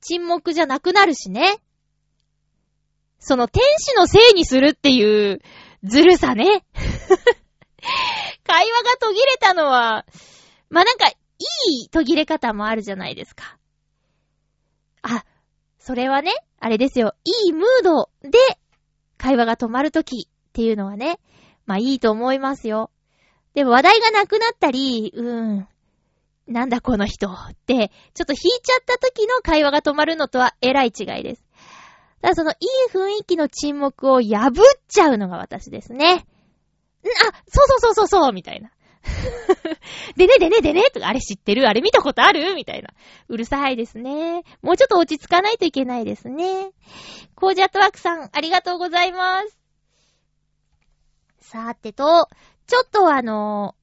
[0.02, 1.58] 沈黙じゃなくなるしね。
[3.20, 5.42] その天使のせいにするっていう
[5.84, 6.64] ずるさね。
[8.46, 10.06] 会話が途切れたのは、
[10.70, 11.16] まあ、なんか、い
[11.84, 13.58] い途切れ方もあるじゃないですか。
[15.02, 15.26] あ、
[15.80, 18.40] それはね、あれですよ、いいムードで
[19.18, 21.20] 会話が止まるときっていうのはね、
[21.66, 22.90] まあいいと思いますよ。
[23.54, 25.68] でも話題がなくなったり、うーん、
[26.48, 31.44] なんだこの人って、ちょっと引いちゃった時の会話が止まるのとはえらい違いです。
[32.22, 32.58] ただそのいい
[32.94, 34.52] 雰囲気の沈黙を破っ
[34.88, 36.16] ちゃうのが私ですね。
[36.16, 36.22] んあ、
[37.48, 38.72] そうそうそうそうそうみたいな。
[40.16, 41.68] でねでねでねとか、あれ知ってる？
[41.68, 42.56] あれ見たことある？
[42.56, 42.90] みたいな。
[43.28, 44.44] うるさいですね。
[44.62, 46.72] もうちょっと落ち着かないといけないですね。
[47.36, 49.58] コージャットワークさん、ありがとうございます。
[51.42, 52.30] さーてと、
[52.68, 53.76] ちょっとあの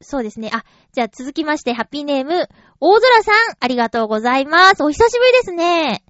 [0.00, 0.50] ー、そうですね。
[0.52, 2.48] あ、じゃあ続きまして、ハッピーネーム、
[2.80, 4.82] 大空さん、ありがとうございます。
[4.82, 6.02] お久しぶりですね。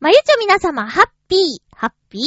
[0.00, 1.40] まゆちょ皆様、ハッピー、
[1.76, 2.22] ハッピー。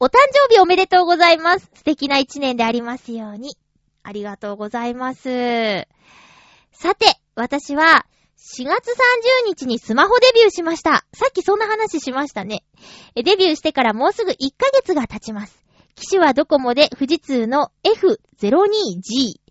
[0.00, 0.18] お誕
[0.48, 1.70] 生日おめでとうございます。
[1.74, 3.56] 素敵な一年でありますように。
[4.02, 5.86] ありがとうございます。
[6.72, 8.06] さて、私は、
[8.38, 11.06] 4月30日にスマホデビューしました。
[11.14, 12.64] さっきそんな話しましたね。
[13.14, 15.64] デビューしてからもうすぐ1ヶ月が経ちます。
[15.94, 19.41] 機種はドコモで富士通の F02G。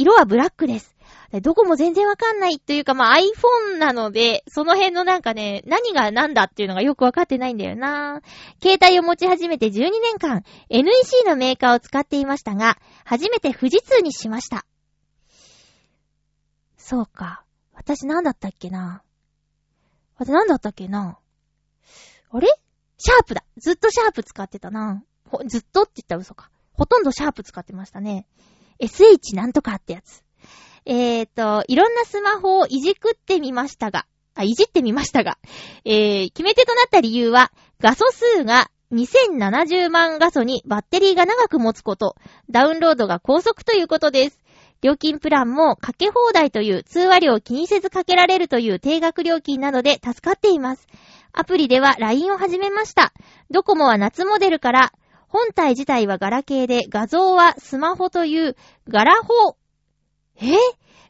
[0.00, 0.96] 色はブラックです。
[1.42, 8.22] どこも全然わかんないというか、まあ iPhone なので、その辺のなんかね、何が何だっていうのがよくわかってないんだよな。
[8.62, 14.64] 携帯を持ち始めて12年間、NEC のメーカーを使っていましたが、初めて富士通にしました。
[16.78, 17.44] そうか。
[17.74, 19.02] 私何だったっけな
[20.16, 21.18] 私何だったっけな
[22.30, 22.48] あれ？
[22.96, 23.44] シャープだ。
[23.58, 25.04] ずっとシャープ使ってたな。
[25.46, 26.50] ずっとって言ったら嘘か。
[26.72, 28.26] ほとんどシャープ使ってましたね。
[28.80, 30.22] SH なんとかってやつ。
[30.86, 35.38] えーと、いろんなスマホをいじくってみましたが、あ、いじってみましたが、
[35.84, 42.16] えー、決め手となった理由は、画素数が2070万画素にバッテリーが長く持つこと、
[42.50, 44.40] ダウンロードが高速ということです。
[44.82, 50.88] 料金プランもかけ放題という通話料を気にせずかけられるという定額料金などで助かっています。
[51.32, 53.12] アプリでは LINE を始めました。
[53.50, 54.92] ドコモは夏モデルから、
[55.30, 58.56] 本体自体はガラケーで画像はスマホという
[58.88, 59.56] ガラホ
[60.42, 60.56] え？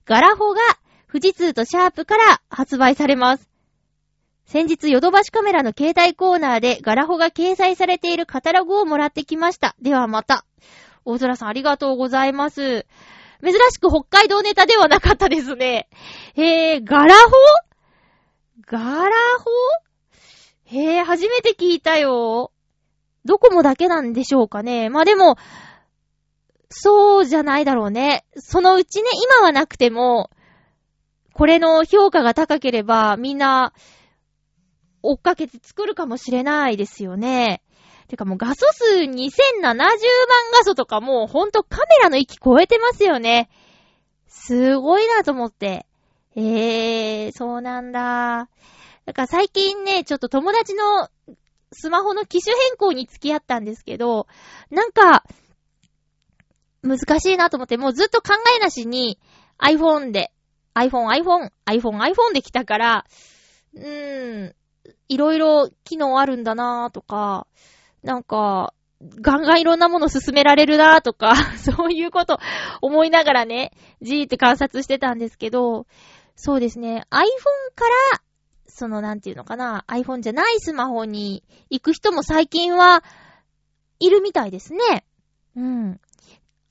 [0.04, 0.60] ガラホが
[1.10, 3.48] 富士通とシャープから発売されます。
[4.44, 9.74] 先日、ヨドバシカメラの携帯コーナーでガラホが掲載されているカタログをもらってきました。
[9.80, 10.44] ではまた。
[11.04, 12.84] 大空さんありがとうございます。
[13.42, 15.88] 珍しく北海道ネタではなかったですね。
[16.34, 17.30] へー、ガラホ？
[18.66, 19.50] ガラホ？
[20.76, 22.52] へー、初めて聞いたよ。
[23.24, 24.88] どこもだけなんでしょうかね。
[24.88, 25.36] まあでも、
[26.70, 28.24] そうじゃないだろうね。
[28.36, 30.30] そのうちね、今はなくても、
[31.34, 33.72] これの評価が高ければ、みんな、
[35.02, 37.62] 追っかけて作るかもしれないですよね。
[38.08, 39.76] てかもう画素数2070万
[40.52, 43.48] 画素とかもうほんとカメラの域超えてますよね。
[44.26, 45.86] すごいなと思って。
[46.36, 48.48] えー、そうなんだ。
[49.06, 51.08] だから最近ね、ちょっと友達の
[51.72, 54.26] スマホの機種変更に付き合ったんですけど、
[54.70, 55.24] なんか、
[56.82, 59.18] 難しいなと思って、もうずっと考えなしに
[59.58, 60.32] iPhone で、
[60.74, 63.04] iPhone、iPhone、iPhone、iPhone で来たから、
[63.74, 64.54] うーん、
[65.08, 67.46] いろいろ機能あるんだなぁとか、
[68.02, 72.38] なんか、ガンガンいろんなもの進められるなぁとか、 そういうこと
[72.80, 75.86] 思いながらね、じーって観察してたんですけど、
[76.36, 77.24] そうですね、iPhone
[77.74, 78.22] から、
[78.80, 83.04] そのなんていうのかな、iPhone じゃないスマホに行く人も最近は
[83.98, 85.04] いるみたいですね。
[85.54, 86.00] うん。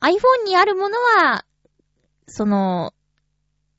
[0.01, 1.45] iPhone にあるものは、
[2.25, 2.95] その、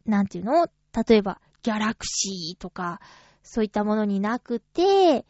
[0.07, 0.69] なんていうの？
[1.09, 3.01] 例えば、ギャラクシーとか、
[3.43, 5.27] そういったものになくて、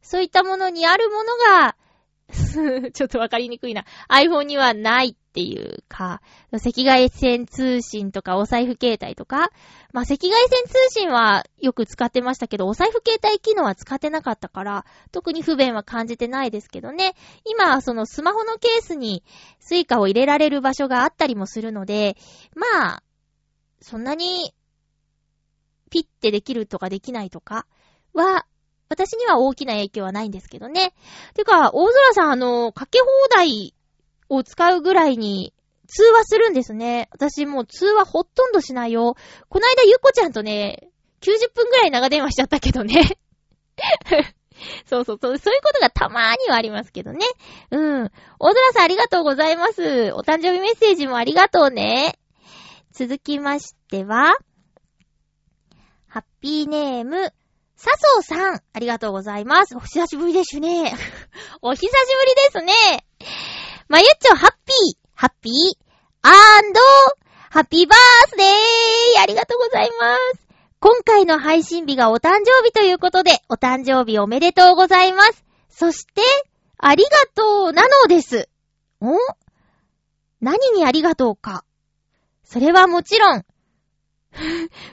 [0.00, 1.76] そういったものにあるものが、
[2.92, 3.84] ちょっとわかりにくいな。
[4.08, 6.22] iPhone にはないっていうか、
[6.52, 9.50] 赤外線通信とかお財布携帯とか、
[9.92, 17.16] まあ、赤外線通信はよく使ってましたけど、お財布携帯機能は使ってなかったから、特に不便は感じてないですけどね。
[17.44, 19.24] 今はそのスマホのケースに
[19.58, 22.16] スイカを入れられる場所があったりもするので、
[22.54, 23.02] まあ、
[23.80, 24.54] そんなに
[25.90, 27.66] ピッてできるとかできないとか
[28.12, 28.46] は、
[28.88, 30.94] 私には大きな影響はないんですけどね。
[31.34, 33.06] てか、大空さん、あの、かけ放
[33.36, 33.73] 題
[34.34, 35.52] を使うぐらいに
[35.86, 37.08] 通話するんですね。
[37.12, 39.16] 私もう通話ほとんどしないよ。
[39.48, 40.88] こないだゆこちゃんとね、
[41.20, 43.18] 90分ぐらい長電話しちゃったけどね。
[44.86, 47.26] そうそうそう、そういうことがたまーにはありますけどね。
[47.70, 48.10] うん。
[48.38, 50.12] 大空さんありがとうございます。
[50.14, 52.18] お誕生日メッセージもありがとうね。
[52.92, 54.36] 続きましては、
[56.06, 57.32] ハッピーネーム、
[57.76, 59.76] 笹生さん、ありがとうございます。
[59.76, 60.94] お久しぶりですね。
[61.60, 61.90] お久しぶ
[62.26, 63.04] りですね。
[63.88, 65.52] まゆっちょ、ハッピー、ハッピー、
[66.22, 66.80] アンド、
[67.50, 70.46] ハッピーバースデーありがとうございます。
[70.80, 75.44] 今回の配信日がお誕生日ということで、お誕生日おめでとうございます。
[75.68, 76.22] そして、
[76.78, 78.48] ありがとうなのです。
[79.02, 79.06] ん
[80.40, 81.64] 何にありがとうか。
[82.42, 83.44] それはもちろん、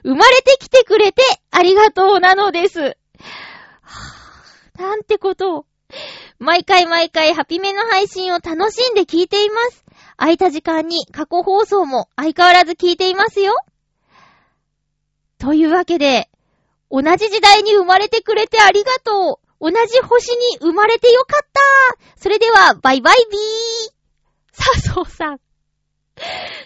[0.04, 2.80] 生まれてきてくれてありがとうなのです。
[2.82, 5.66] はぁ、なんてことを。
[6.42, 9.86] 毎回毎回ハピメの配信を楽しんで聞いています。
[10.18, 13.54] 空いた時間に過去放送も相変わらず聞いていますよ。
[15.38, 16.32] というわけで、
[16.90, 19.72] 同じ時代に生まれてくれてありがとう。
[19.72, 21.62] 同じ星に生まれてよかった。
[22.20, 23.94] それでは、バイバイビー。
[24.52, 25.40] さそうさん。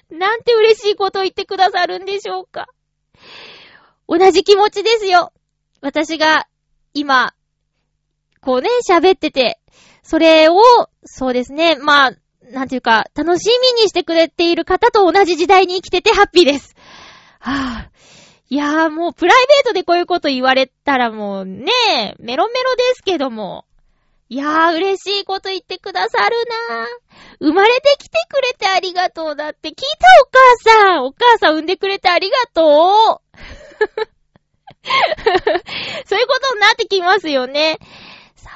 [0.10, 2.70] なんて嬉しいこと言ってくださるんでしょうか。
[4.08, 5.34] 同じ気持ちですよ。
[5.82, 6.48] 私が
[6.94, 7.34] 今、
[8.46, 9.60] こうね、喋ってて、
[10.04, 10.56] それを、
[11.04, 12.12] そうですね、まあ、
[12.52, 16.76] なんていうか、楽しみにしてくれている方と同じ時代に生きててハッピーです。
[17.40, 17.56] はぁ、
[17.88, 17.90] あ。
[18.48, 21.66] いやーもうプライベートでこういうこと言われたらもうね、
[22.20, 23.66] メロメロですけども。
[24.30, 26.36] いやー、嬉しいこと言ってくださる
[26.70, 27.48] なー。
[27.48, 29.84] 生まれてきてくれてありがとうだって聞いた
[30.22, 31.06] お母さん。
[31.06, 33.26] お母さん産んでくれてありがとう。
[36.06, 37.80] そういうことになってきますよね。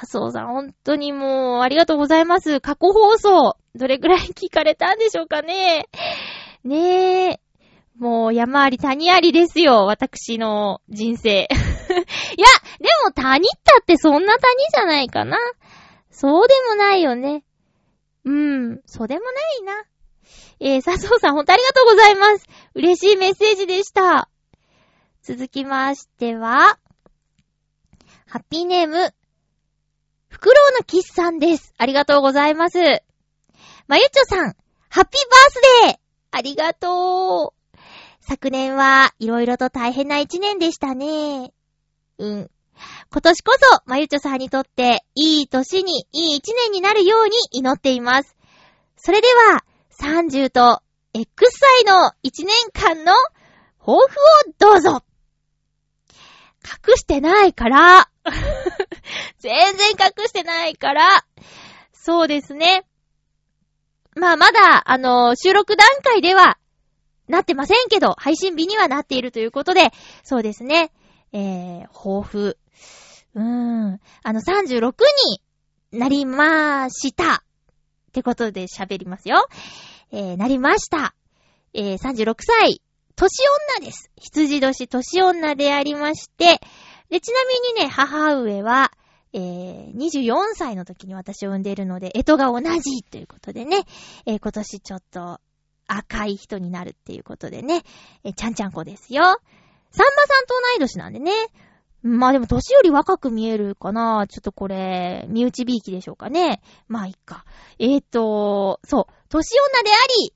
[0.00, 2.60] さそうさん、本当にもう、ありがとうございます。
[2.60, 5.88] 過去放送、どれくらい聞かれたんでしょうかね。
[6.64, 7.40] ねえ。
[7.98, 11.28] もう山あり谷ありですよ、私の人生。
[11.40, 11.46] いや、
[12.78, 15.36] でも谷ったってそんな谷じゃないかな。
[16.10, 17.44] そうでもないよね。
[18.24, 19.84] うん、そうでもないな。
[20.60, 22.46] えー、佐藤さん、ほんとありがとうございます。
[22.74, 24.30] 嬉しいメッセージでした。
[25.22, 26.78] 続きましては、
[28.26, 29.12] ハッピーネーム、
[30.30, 31.74] フクロウのキスさんです。
[31.76, 32.78] ありがとうございます。
[33.88, 34.54] まゆっちょさん、
[34.88, 35.96] ハッピーバースデー
[36.30, 37.78] ありがとう。
[38.20, 41.52] 昨年はいろいろと大変な一年でしたね。
[42.18, 42.50] うん。
[43.10, 48.36] 今年こそ、まゆちょさんにとって、いい年に、いい一年になるように祈っています。
[48.96, 49.64] それでは、
[50.00, 50.80] 30と
[51.12, 53.12] X 歳の一年間の
[53.80, 55.02] 抱負をどうぞ
[56.64, 58.10] 隠してないから
[59.40, 61.24] 全然隠してないから
[61.92, 62.86] そうですね。
[64.16, 66.58] まあ、まだ、あのー、収録段階では、
[67.28, 69.92] なってませんけど、配信日にはなっているということで、
[70.24, 70.90] そうですね。
[71.32, 72.58] えー、抱負。
[73.34, 74.00] うーん。
[74.22, 74.94] あの、36
[75.92, 77.34] になりました。
[77.34, 79.46] ってことで喋りますよ。
[80.10, 81.14] えー、なりました。
[81.72, 82.82] えー、36歳、
[83.14, 83.42] 年
[83.78, 84.10] 女です。
[84.16, 86.60] 羊年年女でありまして、
[87.10, 88.90] で、ちなみにね、母上は、
[89.32, 93.84] えー、24歳の時に私を産んでいるので、干支が同じということでね、
[94.26, 95.40] えー、今年ちょっと
[95.86, 97.82] 赤い人になるっていうことでね、
[98.24, 99.22] えー、ちゃんちゃんこですよ。
[99.22, 99.38] さんま
[99.92, 101.32] さんと同い年なんでね、
[102.02, 106.62] まあでも年より若く見えるかなちょっとこれ、身内びいきでしょうかね。
[106.88, 107.44] まあいっか。
[107.78, 110.34] えーと、そう、年女であり、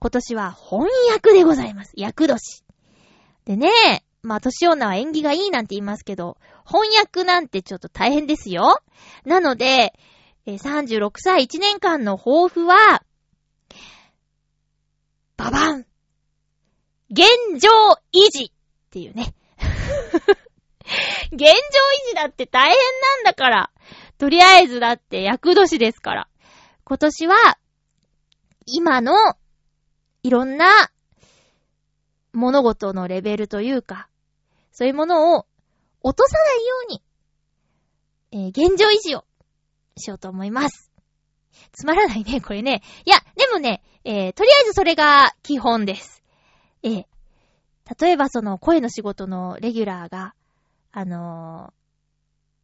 [0.00, 1.92] 今年は翻訳でございます。
[1.96, 2.62] 役年。
[3.46, 3.70] でね、
[4.22, 6.36] まあ年女は縁起がいいなんて言いますけど、
[6.70, 8.82] 翻訳なんてちょっと大変ですよ。
[9.24, 9.94] なので、
[10.46, 13.02] 36歳1年間の抱負は、
[15.38, 15.86] ババン
[17.10, 17.26] 現
[17.58, 17.70] 状
[18.12, 18.50] 維持っ
[18.90, 19.34] ていうね。
[21.32, 21.48] 現状維
[22.10, 23.70] 持だって大変なんだから。
[24.18, 26.28] とりあえずだって役年ですから。
[26.84, 27.58] 今年は、
[28.66, 29.14] 今の、
[30.22, 30.90] いろんな、
[32.34, 34.08] 物事のレベルというか、
[34.70, 35.46] そういうものを
[36.02, 37.02] 落とさないように、
[38.30, 39.24] えー、現状維持を
[39.96, 40.90] しようと思います。
[41.72, 42.82] つまらないね、これね。
[43.04, 46.22] いや、でもね、えー、とりあえずそれが基本です。
[46.82, 47.04] えー、
[48.00, 50.34] 例えばその声の仕事のレギュラーが、
[50.92, 51.72] あの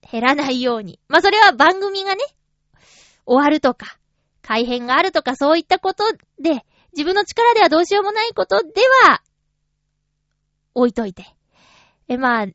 [0.03, 1.01] ー、減らないように。
[1.09, 2.22] まあ、それは番組がね、
[3.26, 3.99] 終わるとか、
[4.43, 6.05] 改変があるとかそういったこと
[6.39, 8.68] で、自分の力ではどうしようもないことで
[9.05, 9.22] は、
[10.74, 11.24] 置いといて。
[12.09, 12.47] え、まあ、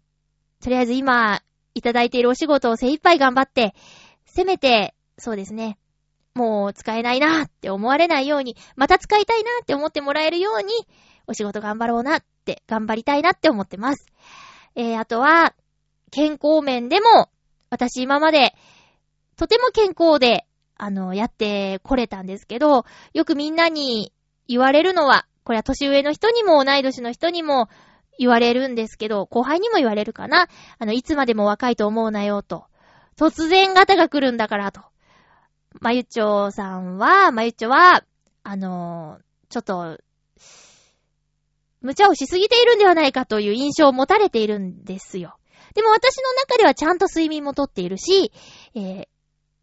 [0.64, 1.42] とりあえず今、
[1.74, 3.74] いただいているお仕事を精一杯頑張って、
[4.26, 5.78] せめて、そうですね、
[6.36, 10.74] もう使えないなって思われないように、また使いたいなって思ってもらえるように、
[11.28, 14.06] お仕事頑張ろうなって、頑張りたいなって思ってます。
[14.76, 15.54] えー、あとは、
[16.12, 17.30] 健康面でも、
[17.70, 18.56] 私今まで、
[19.38, 20.46] とても健康で、
[20.76, 24.12] あの、やってこれたんですけど、よくみんなに
[24.48, 27.70] 言われるのは、これは年上の人にも同い年の人にも
[28.20, 30.48] 言われるんですけど、後輩にも言われるかな。
[30.78, 32.66] あの、いつまでも若いと思うなよと。
[33.18, 34.82] 突然型が来るんだからと。
[35.80, 38.04] まゆちょさんは、まゆちょは、
[38.44, 39.98] あのちょっと、
[41.82, 45.38] 無茶をしすぎているんではないかという印象を持たれているんですよ。
[45.74, 48.34] でも私の中ではちゃんと睡眠もとっているし、
[48.76, 49.08] えー、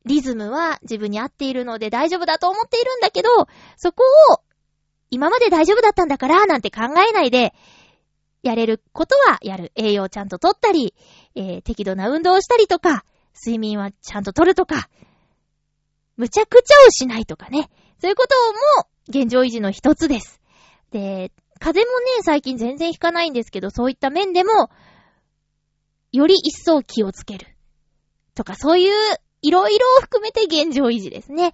[0.06, 3.28] リズムは自分に合っているので大丈夫だと思っているんだけど、
[3.76, 4.02] そこ
[4.32, 4.40] を
[5.10, 7.52] 今まで大丈夫だったんだからなんて考えないで、
[8.46, 9.72] やれることはやる。
[9.74, 10.94] 栄養をちゃんととったり、
[11.34, 14.88] えー、適度な運動をしたりとか、睡眠はちゃんととるとか、
[16.16, 17.68] 無茶苦茶をしないとかね。
[18.00, 18.34] そういうこと
[18.82, 20.40] も現状維持の一つです。
[20.90, 24.70] で、風邪もね、最近全然ひかないんですけど、そういった面でも、
[26.12, 27.56] より一層気をつける。
[28.34, 28.92] とか、そういう、
[29.42, 31.52] いろいろを含めて現状維持ですね。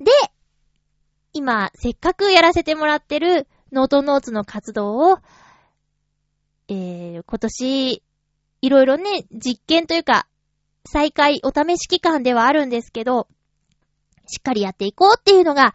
[0.00, 0.10] で、
[1.32, 5.18] 今、せっかくやらせてもらってるノートノーツの活動を、
[6.68, 8.02] えー、今年、
[8.62, 10.28] いろいろね、実験というか、
[10.86, 13.26] 再開、お試し期間ではあるんですけど、
[14.26, 15.74] しっかりやっていこうっていうのが、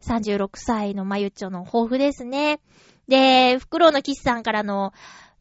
[0.00, 2.60] 36歳のまゆっちょの抱負ですね。
[3.08, 4.92] で、フクロウのキスさんからの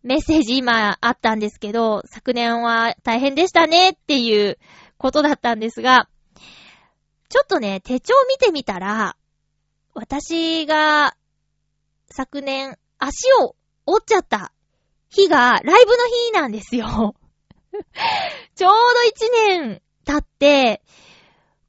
[0.04, 4.58] メッセージ今あったんですけど、昨年は大変でしたねっていう
[4.98, 6.10] ことだったんですが、
[7.30, 9.16] ちょっとね、手帳見てみたら、
[9.94, 11.16] 私が
[12.10, 14.52] 昨年足を折っちゃった
[15.10, 15.98] 日がライブの
[16.28, 17.16] 日なんですよ。
[18.56, 20.82] ちょうど一年経って、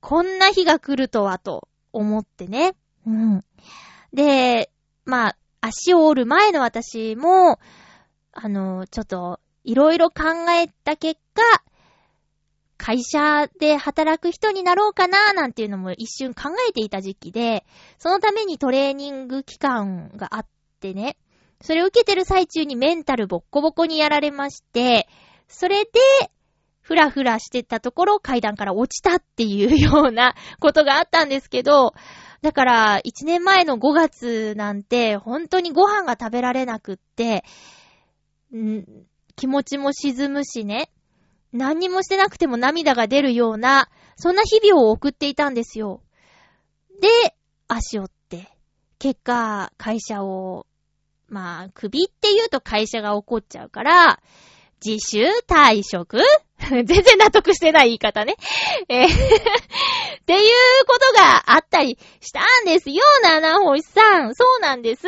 [0.00, 2.76] こんな日が来るとはと思ってね。
[3.06, 3.44] うん。
[4.12, 4.70] で、
[5.04, 7.58] まあ、足を折る前の私も、
[8.32, 11.42] あの、ちょっと、いろいろ考えた結果、
[12.78, 17.64] 会社で働く人になろうかななんていうのも一瞬考えていた時期で、
[17.98, 20.46] そのためにトレーニング期間があっ
[20.80, 21.16] てね、
[21.62, 25.08] それを受けてる最中にメンタルボッコボコにやられまして、
[25.48, 25.90] それで、
[26.80, 31.94] ふらふらしてたところ階段から落ちたっていうようなことがあったんですけど、
[32.42, 37.44] だから、1年前の5月なんて、本当にご飯が食べられなくって、
[38.54, 38.84] ん
[39.34, 40.90] 気持ちも沈むしね、
[41.52, 46.02] 何にもしてなくても涙が出るような、そんな日々を送っていたんですよ。
[47.00, 47.08] で、
[47.68, 48.48] 足折って、
[48.98, 50.66] 結果、会社を、
[51.28, 54.20] まあ、首って言うと会社が怒っちゃうから、
[54.84, 56.18] 自主退職？
[56.58, 58.36] 全然納得してない言い方ね。
[58.88, 59.08] えーっ
[60.26, 60.50] ていう
[60.88, 64.34] ことがあったりしたんですよ、七星さん。
[64.34, 65.02] そうなんです。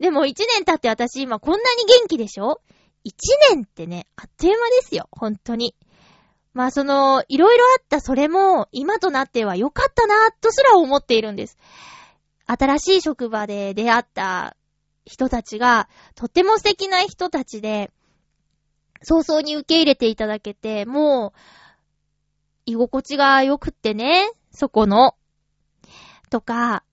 [0.00, 2.60] でも一年経って私今こんなに元気でしょ？
[3.04, 3.14] 一
[3.50, 5.74] 年ってね、あっという間ですよ、本当に。
[6.52, 11.56] まあその、いろいろあったそれも、今となっては良かったな、とすら思っているんです。
[12.46, 14.56] 新しい職場で出会った
[15.04, 17.90] 人たちが、とても素敵な人たちで、
[19.02, 21.32] 早々に受け入れていただけて、もう、
[22.66, 25.14] 居心地が良くってね、そこの。
[26.28, 26.84] とか、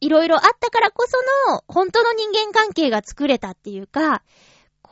[0.00, 4.22] いろいろあったからこその、本当の人間関係が作れたっていうか、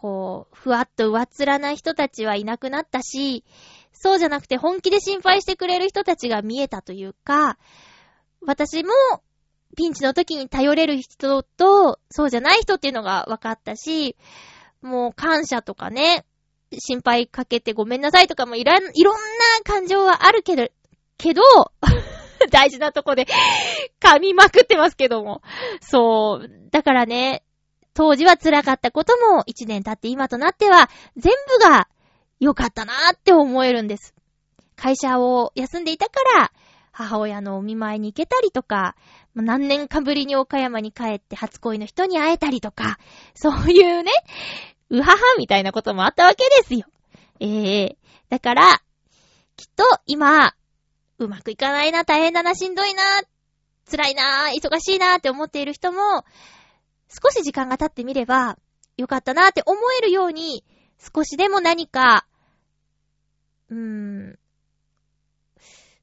[0.01, 3.45] こう、ふわっと上っ面な人たちはいなくなったし、
[3.93, 7.59] そうじゃなくて本気で心配してくれる人たちが見えたというか、
[8.41, 8.93] 私も
[9.77, 14.17] ピンチの時に頼れる人と、そうじゃない人っていうのが分かったし、
[14.83, 16.25] もう感謝とかね、
[16.79, 19.21] 心配かけてごめんなさいとかもいらん、いろんな
[19.65, 20.69] 感情はあるけど、
[21.17, 21.43] けど、
[22.53, 23.27] 大事なとこで
[24.01, 25.43] 噛みまくってますけども。
[25.81, 26.49] そう。
[26.71, 27.43] だからね、
[27.95, 31.89] 当時は辛かったことも一年経って今となっては全部が
[32.41, 34.15] 良かったなーって思えるんです。
[34.77, 36.53] 会社を休んでいたから、
[36.93, 38.95] 母親のお見舞いに行けたりとか、
[39.35, 42.99] 何年かぶりに岡山に帰って初恋の人に会えたりとか、
[43.35, 44.11] そういうね、
[44.91, 46.87] うははみたいなこともあったわけですよ。
[47.41, 48.83] ええー、だから、
[49.57, 50.55] きっと今、
[51.19, 53.03] うまくいかないな、大変だな、しんどいな、
[53.91, 56.25] 辛いな、忙しいなって思っている人も、
[57.09, 58.59] 少し時間が経ってみれば、
[58.97, 60.65] よかったなーって思えるように、
[60.99, 62.27] 少しでも何か、
[63.71, 64.39] うーん、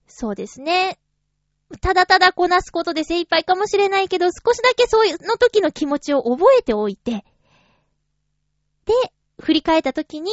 [0.08, 0.98] そうですね。
[1.82, 7.26] ただただこなすことで精一杯かもしれないけど、少しだけそういうの時の気持ちを覚えておいて、
[8.86, 8.94] で、
[9.42, 10.32] 振り返った時に、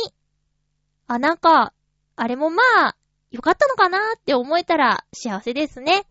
[1.09, 1.73] あ、なんか、
[2.17, 2.97] あれもまあ、
[3.31, 6.05] よかったのかなーって思えたら幸せですね。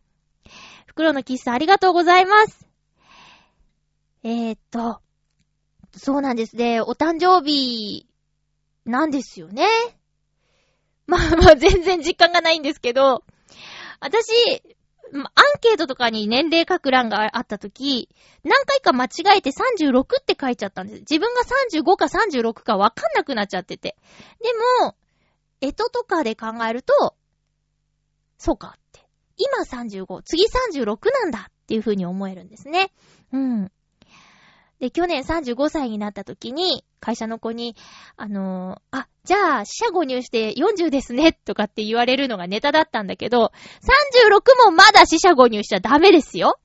[0.87, 2.60] 袋のキスありがとうございます。
[4.23, 5.01] えー、っと、
[5.93, 6.81] そうなんですね。
[6.81, 8.07] お誕生日、
[8.85, 9.67] なんですよね。
[11.07, 13.23] まあまあ全然実感がないんですけど、
[13.99, 14.31] 私、
[15.13, 15.25] アン
[15.59, 18.09] ケートとかに年齢書く欄があったとき、
[18.43, 20.99] 何回か間違えて36って書いちゃったんです。
[21.01, 23.97] 自分が35か36かわかんなくなっちゃってて。
[24.39, 24.49] で
[24.83, 24.95] も、
[25.59, 27.15] えととかで考えると、
[28.37, 29.05] そうかって。
[29.37, 32.91] 今35、次36なんだっていう風に思えるんですね。
[33.33, 33.71] うん。
[34.81, 37.75] で、去年35歳になった時に、会社の子に、
[38.17, 43.51] あのー、あ、じゃあ、死者誤入して40ですね、とかって言われるのがネタだったんだけど、
[44.25, 46.59] 36もまだ死者誤入しちゃダメですよ。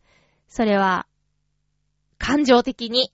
[0.49, 1.07] それは、
[2.17, 3.13] 感情的に。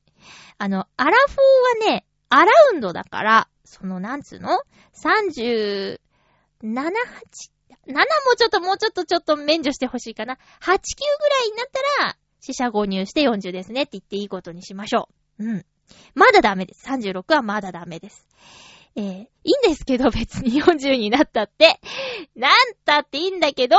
[0.56, 4.60] あの、アラフォーはね、アラウンドだから、その、なんつうの
[4.94, 5.98] ?37、8、
[6.62, 8.04] 7も
[8.38, 10.34] ちょっともうちょっとちょっと免除してほしいかな。
[10.34, 11.66] 8、9ぐらいになっ
[11.98, 15.44] たら、死者誤入して40ですねって言っていいことにしましょう。
[15.44, 15.64] うん。
[16.14, 16.84] まだダメです。
[16.88, 18.26] 36はまだダメです。
[18.96, 21.80] えー、いいんですけど別に40になったって。
[22.34, 22.52] なん
[22.84, 23.76] たっていいんだけど、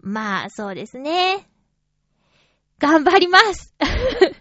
[0.00, 1.48] まあ、そうですね。
[2.78, 4.40] 頑張ります あっという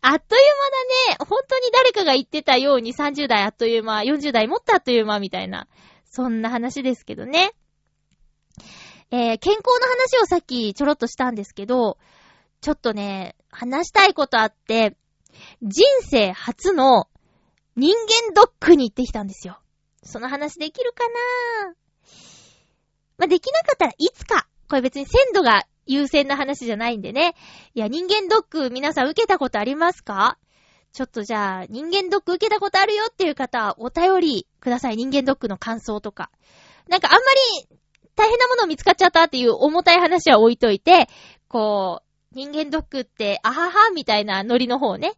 [0.00, 1.26] 間だね。
[1.28, 5.68] 本当に誰かが言ってたように30代あっという間、40代もっとあっという間みたいな、
[6.04, 7.52] そんな話ですけどね。
[9.14, 11.98] えー、健康の話をさっきちょろっとしたんですけど、
[12.60, 14.96] ちょっとね、話したいことあって、
[15.62, 17.06] 人生初の
[17.76, 19.60] 人間ドックに行ってきたんですよ。
[20.02, 21.74] その話できるかな？
[23.18, 24.48] まあ、できなかったらいつか。
[24.68, 27.36] これ別に鮮度が優先な話じゃないんでね。
[27.74, 30.38] いや、人間ドック皆さん受けたことありますか？
[30.92, 34.96] ちょっとじゃあ、人間ドック受けたことあるよっていう方は、お便りください。
[34.96, 36.32] 人間ドックの感想とか。
[36.88, 37.18] なんかあんま
[37.60, 37.78] り
[38.16, 41.08] 大変なもの見つかっちゃったっていう重たい話は置いといて、
[41.48, 45.12] こう、人間ドックって、あははみたいなノリの方ね。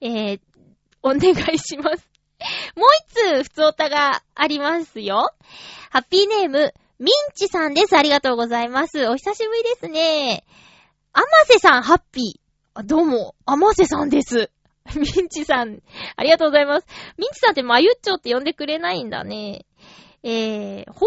[0.00, 0.40] えー、
[1.02, 2.08] お願いします。
[2.76, 5.32] もう一つ、普通おたがありますよ。
[5.90, 7.96] ハッピーネーム、ミンチさんです。
[7.96, 9.08] ありがとうございます。
[9.08, 10.44] お久しぶりですね。
[11.12, 12.82] アマセさん、ハッピー。
[12.84, 14.50] どうも、アマセさんです。
[14.94, 15.82] ミンチさん、
[16.16, 16.86] ありがとうございます。
[17.16, 19.66] ミンチさんってマユッチョって呼んでくれないんだね。
[20.22, 21.06] えー、放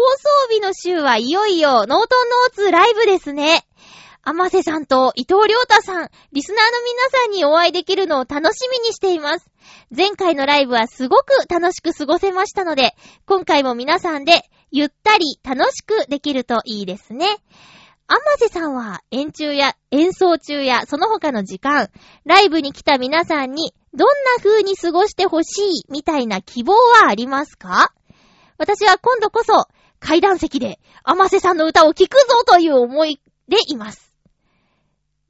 [0.50, 3.66] 日の週はいよいよ、ノートンノーツライブですね。
[4.22, 9.50] アマセさんと伊藤良太さん、リスナーの皆さんにお会いできるのを楽しみにしています。
[9.94, 12.94] 前回のライブはすごく楽しく過ごせましたので、
[13.26, 17.26] 今回も皆さんでゆったり楽しくできるといいですね。
[18.06, 21.90] アマセさんは演中や演奏中やその他の時間、
[22.24, 27.92] ライブに来た皆さんにどんな風に過ごしてほしいみたいな希望はありますか？
[28.60, 29.68] 私は今度こそ
[30.00, 34.12] 階段席で甘瀬さんの歌を聴くぞという思いでいます。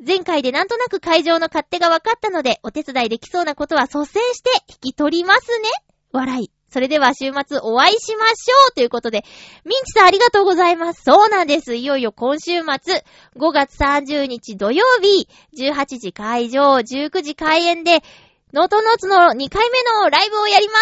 [0.05, 5.68] 前回でなんとなく会場の勝手が分かったので、お手伝いできそうなことは率先して引き取りますね。
[6.11, 6.51] 笑い。
[6.72, 9.24] それでは週末お会いしましょうということで、
[9.64, 11.03] ミンチさんありがとうございます。
[11.05, 11.76] そうなんです。
[11.76, 13.05] いよいよ今週末、
[13.37, 18.03] 5月30日土曜日、18時会場、19時開演で、
[18.53, 20.74] ノートノーツの2回目のライブをやりま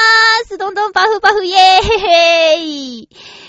[0.43, 2.63] ーすどんどんパフパフイェー
[3.03, 3.09] イ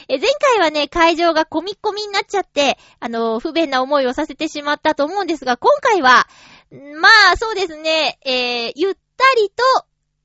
[0.10, 6.28] え、前回はね、会場がコミコミになっちゃって、あの、不便な思いをさせてしまったと思うんですが、今回は、
[6.72, 9.52] まあ、そうですね、えー、ゆったり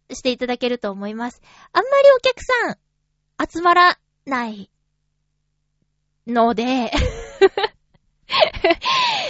[0.09, 1.41] としていただけると思います。
[1.73, 2.79] あんまりお客さん、
[3.49, 4.71] 集まらない
[6.27, 6.91] ので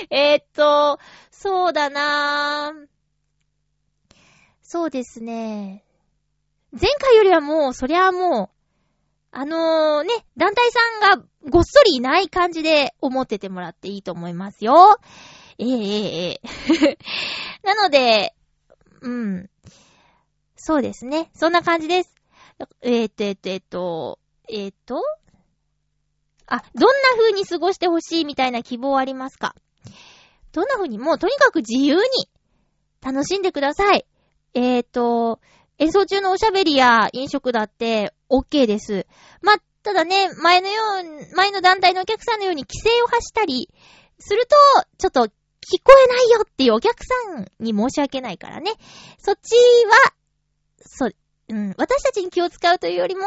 [0.09, 0.99] えっと、
[1.31, 2.94] そうだなぁ。
[4.75, 5.85] そうですね。
[6.73, 8.57] 前回よりはもう、そりゃもう、
[9.31, 14.99] あのー、ね、団体さんがごっそりいない感じで思っててもらっていいと思いますよ。
[15.59, 16.99] ええええ。
[17.63, 18.35] なので、
[19.01, 19.49] うん。
[20.57, 21.31] そうですね。
[21.37, 22.13] そんな感じです。
[22.83, 24.19] えー、っと、えっと、えっと、
[24.49, 25.05] えっと、
[26.47, 29.55] あ、どんな風に過ごしてほしいみたいな希望ありますか？
[30.51, 30.99] どんな風に？
[30.99, 32.03] もうとにかく自由に
[33.01, 34.05] 楽しんでください。
[34.55, 35.41] えーと、
[35.79, 39.07] 演奏中のおしゃべりや飲食だって OK です。
[39.43, 43.69] まただね、前のよう、前の団体のお客さんのように規制を発したり
[44.19, 44.57] すると、
[44.97, 45.31] ちょっと聞
[45.83, 48.73] こえないよっていうお客さんに申し訳ないからね。
[49.19, 49.55] そっち
[49.87, 50.15] は、
[50.81, 51.11] そう、
[51.49, 53.23] うん、私たちに気を使うというよりも、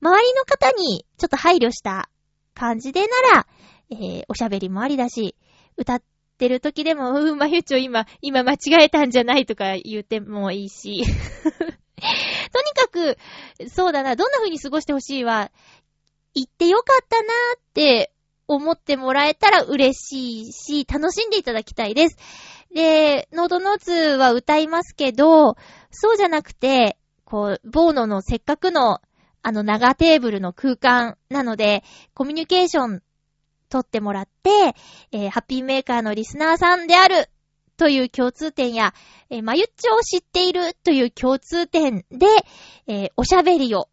[0.00, 2.08] 周りの方にちょっと配慮した
[2.54, 3.46] 感じでなら、
[3.90, 5.36] えー、おしゃべりもありだし、
[5.76, 6.02] 歌っ
[6.42, 11.04] てる時でも、うん、まゆちょ今、今間違えたんじゃないとか言ってもいいし。
[11.06, 11.10] と
[11.60, 13.16] にかく、
[13.68, 15.52] そうだな、どんな風に過ごしてほしいは、
[16.34, 18.12] 言ってよかったなーって
[18.48, 22.16] 思ってもらえたら嬉しいし、楽しんでいただきたいです。
[22.74, 25.56] で、ノートノーツは歌いますけど、
[25.92, 29.00] そうじゃなくて、こう、ボーノのせっかくの、
[29.44, 31.84] あの長テーブルの空間なので、
[32.14, 33.02] コミュニケーション
[33.72, 34.74] 取ってもらって、
[35.12, 37.30] えー、ハッピーメーカーのリスナーさんである
[37.78, 38.92] という共通点や、
[39.30, 42.26] えー、まゆっちょを知っているという共通点で、
[42.86, 43.88] えー、おしゃべりを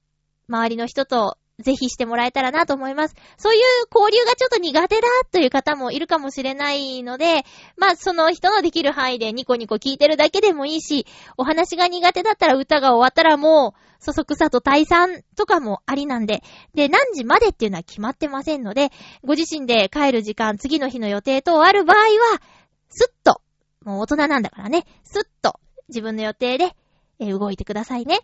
[0.50, 3.16] 周りの人とぜひしてもらえたらなと思います。
[3.38, 3.62] そういう
[3.94, 7.46] 交流がちょっと苦手だという方もいるかもしれないので、
[7.78, 11.06] まあその人のできる範囲でニコニコ聞いてるだけでもいいし、
[11.38, 16.42] お話が苦手だったら歌が終わったらもう、そそくさと退散とかもありなんで、
[16.74, 18.92] で、何時までっていうのは決まってませんので、
[19.24, 22.42] ご自身で帰る時間、次の日の予定等ある場合は、
[22.90, 23.42] すっと、
[23.84, 26.76] もう大人なんだからね、すっと自分の予定で、
[27.20, 28.22] え、動いてくださいね。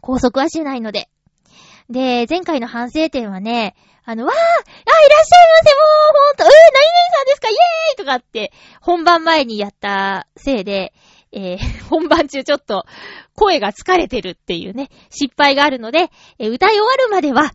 [0.00, 1.08] 拘束はしないので、
[1.88, 3.74] で、前回の反省点はね、
[4.04, 5.80] あの、わーあ、いらっしゃいませも
[6.10, 10.92] うほんとえー、何々さんですかイエーイとかって、本番前にやったせいで、
[11.32, 12.84] えー、本番中ちょっと
[13.34, 17.52] 声が疲れてるっていうね、失敗があるので、えー、歌い終わるまでは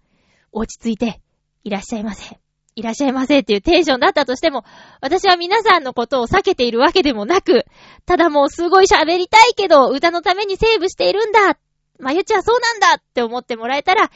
[0.51, 1.21] 落ち着いて
[1.63, 2.39] いらっしゃいませ。
[2.77, 4.65] いらっしゃいませっていうテンションだったとしても、
[5.01, 7.65] 私は皆さんのことを避けているわけでもなく、
[8.05, 11.57] ただもうすごい喋りたいけど、歌のためにセーブしているんだ
[11.99, 14.11] まゆちはそうなんだって思ってもらえたら、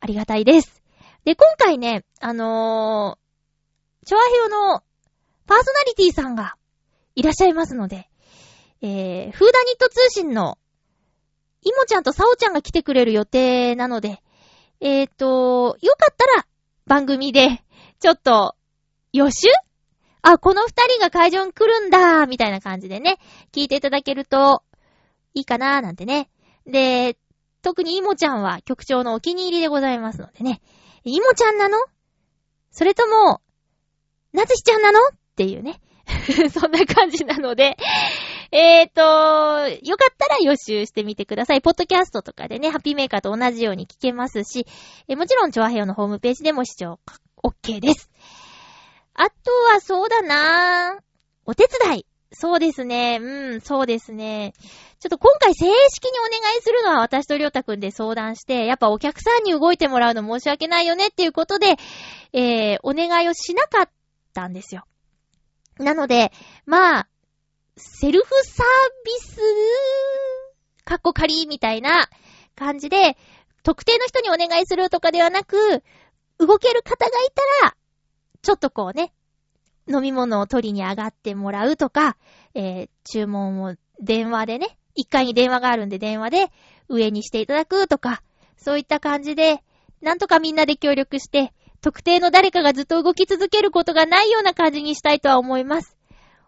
[0.00, 0.82] ありがたいです。
[1.24, 4.82] で、今回ね、あのー、チョアヘヨの
[5.46, 6.56] パーソナリティさんが
[7.14, 8.09] いらっしゃいますので、
[8.82, 10.58] えー、フーダニット通信の
[11.62, 14.22] イモちゃんとサオちゃんが来てくれる予定なので、
[14.80, 16.46] えっ、ー、と、よかったら
[16.86, 17.62] 番組で、
[18.00, 18.56] ちょっと、
[19.12, 19.48] 予習？
[20.22, 23.18] あ、この二人が会場に来るんだみたいな感じでね、
[23.52, 24.62] 聞いていただけると、
[25.34, 26.30] いいかなーなんてね。
[26.66, 27.18] で、
[27.62, 30.62] 特にイモちゃんは局長のお気に入りでございますのでね。
[31.04, 31.78] イモちゃんなの？
[32.70, 33.40] それとも、
[34.32, 34.98] なつしちゃんなの？
[35.08, 35.80] っていうね。
[36.50, 37.76] そんな感じなので、
[38.52, 39.00] えーと、
[39.84, 41.62] よかったら予習してみてください。
[41.62, 44.66] ポッドキャストとかでね、ハッピーメーカーと同じように聞けますし、
[45.08, 46.98] えもちろん、チョアヘヨのホームページでも視聴
[47.42, 48.10] OK です。
[49.14, 51.02] あとはそうだなぁ。
[51.44, 52.06] お手伝い。
[52.32, 53.18] そうですね。
[53.20, 54.52] うん、そうですね。
[55.00, 61.76] ちょっと今回正式にお願いするのは私とりょうたくんで相談して、やっぱお客さんに動いてもらうの申し訳ないよねっていうことで、
[62.32, 63.90] えー、お願いをしなかっ
[64.32, 64.84] たんですよ。
[65.78, 66.32] なので、
[66.66, 67.08] まあ、
[67.80, 68.66] セルフサー
[69.04, 69.40] ビス、
[70.84, 72.08] カッコ仮みたいな
[72.54, 73.16] 感じで、
[73.62, 75.82] 特定の人にお願いするとかではなく、
[76.38, 77.28] 動ける方がい
[77.60, 77.76] たら、
[78.42, 79.12] ちょっとこうね、
[79.88, 82.16] 飲み物を取りに上がってもらうとか、
[82.54, 86.52] えー、注文を電話でね、一階に電話があるんで電話で
[86.88, 88.22] 上にしていただくとか、
[88.56, 89.62] そういった感じで、
[90.00, 95.99] なんとかみんなで協力して、特定の誰かがずっと動き続けることがないような感じにしたいとは思います。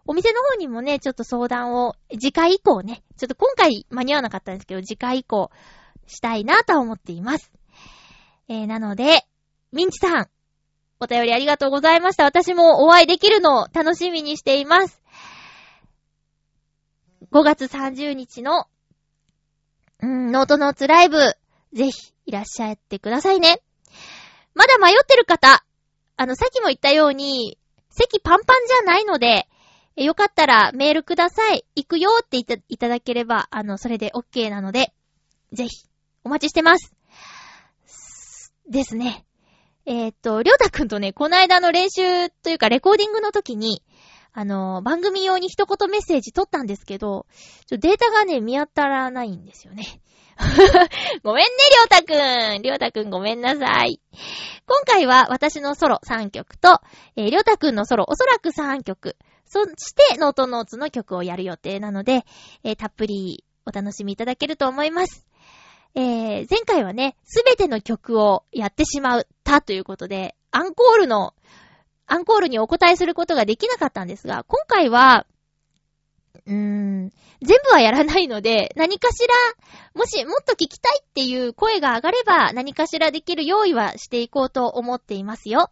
[0.05, 5.49] お店の方にもね、ちょっと相談を、次回以降ね、ちょっと今回間に合わなかったんですけど、次回以降
[6.07, 7.51] したいなと思っています。
[8.49, 9.25] えー、なので、
[9.71, 10.29] ミンチさん、
[10.99, 12.25] お便りありがとうございました。
[12.25, 15.01] 私もお会いできるのを楽しみにしています。
[17.31, 18.67] 5月30日の、
[20.01, 21.17] うん、ノートノーツライブ、
[21.73, 21.91] ぜひ
[22.25, 23.61] いらっしゃってくださいね。
[24.53, 25.65] まだ迷ってる方、
[26.17, 27.57] あの、さっきも言ったように、
[27.89, 29.47] 席パンパンじゃないので、
[29.95, 31.65] よかったらメールください。
[31.75, 34.93] 行くよっていたいただければ、あの、それで OK なので、
[35.51, 35.87] ぜひ、
[36.23, 36.95] お待ちしてます。
[38.67, 39.25] ですね。
[39.85, 43.83] えー、っと、りょうたくんとね、この間の練習というかレコーディングの時に、
[44.31, 47.27] あの、番組用に一言メッセージ取ったんですけど、
[47.67, 49.85] ちょデータがね、見当たらないんですよね。
[51.23, 52.61] ごめんね、りょうたくん。
[52.63, 54.01] りょうたくんごめんなさい。
[54.65, 56.81] 今回は私のソロ3曲と、
[57.15, 59.17] えー、りょうたくんのソロおそらく3曲、
[59.53, 62.25] そしてノートノーツの曲をやる予定なので、
[62.63, 65.27] えー、たっぷりお楽しみいただけると思います。
[65.93, 71.35] えー、前回はね、すべての曲をやってしまったということで、アンコールの、
[72.07, 75.27] アンコールにお答えすることができなかったんですが、今回は、
[76.47, 77.11] うーん、
[77.43, 79.35] 全部はやらないので、何かしら、
[79.93, 85.69] もしもっと聞きたいっていう声が上がれば、何かしらできる用意はしていこうと思っていますよ。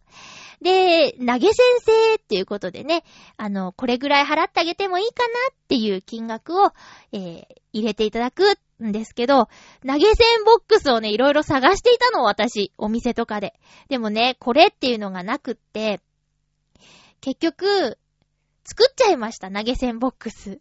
[0.62, 3.02] で、投げ先生っていうことでね、
[3.36, 6.72] あの、これぐらい払ってあげてもいいかなっていう金額を、
[7.12, 8.44] えー、入れていただく
[8.82, 9.48] んですけど、
[9.86, 12.72] 投げ銭ボックスをね、いろいろ探していたの、私。
[12.78, 13.54] お店とかで。
[13.88, 16.00] でもね、これっていうのがなくって、
[17.20, 17.98] 結局、
[18.64, 20.60] 作っちゃいました、投げ銭ボックス。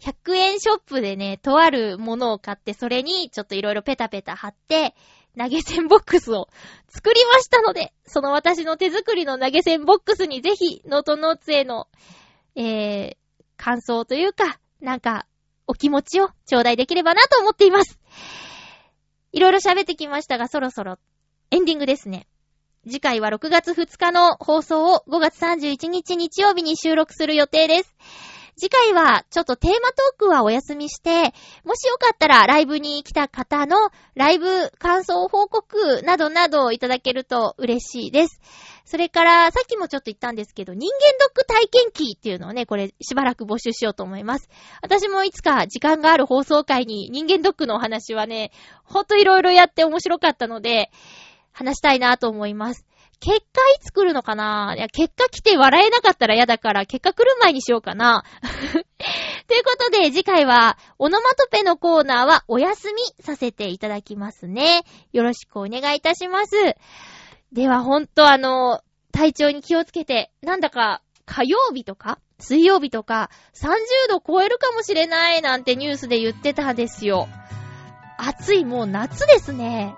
[0.00, 4.94] 100円ショップでね、とあるものを買って、それにちょっといろいろペタペタ貼って、
[5.38, 6.48] 投げ銭ボックスを
[6.88, 11.88] 作りましたので、その私の手作りの投げ銭ボックスにぜひ、ノートノーツへの、
[12.56, 13.16] えー、
[13.56, 15.26] 感想というか、なんか、
[15.66, 18.00] お気持ちを頂戴できればなと思っています。
[19.32, 20.98] いろいろ喋ってきましたが、そろそろ
[21.52, 22.26] エンディングですね。
[22.84, 27.94] 次回は6月2日の放送を5月31日日曜日に収録する予定です。
[28.60, 31.32] 次回はちょっとテーマトークはお休みして、
[31.64, 38.38] もしよかったらライブに来た方のライブ感想報告などなどいただけると嬉しいです。
[38.84, 44.50] それから、さっきもちょっと言ったんですけど、人間ドック体験記っていうのをね、これしばらく募集しようと思います。
[44.82, 48.52] 私もいつか時間がある放送会に人間ドックのお話はね、
[48.84, 50.90] ほんといろいろやって面白かったので、
[51.52, 52.84] 話したいなと思います。
[53.20, 54.74] 結果いつ来るのかな？
[54.76, 58.24] いや、結果来て笑えなかったら嫌だから、結果来る前にしようかな。
[59.46, 64.84] ということで、次回は、オノマトペのコーナーはお休みさせていただきますね。
[65.12, 66.76] よろしくお願いいたします。
[67.52, 68.80] では、ほんとあの、
[69.12, 73.68] 体調に気をつけて、なんだか、火曜日とか水曜日とか、30
[74.08, 77.28] 度超えるかもしれないなんてニュースで言ってたんですよ。
[78.16, 79.94] 暑い、もう夏ですね。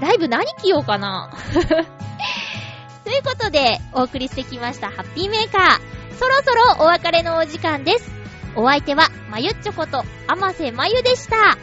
[0.00, 1.32] ライブ何着ようかな？
[3.10, 6.16] ということで、お送りしてきましたハッピーメーカー。
[6.16, 8.08] そろそろお別れのお時間です。
[8.54, 11.58] お相手は、まゆっちょこと、あませまゆでした。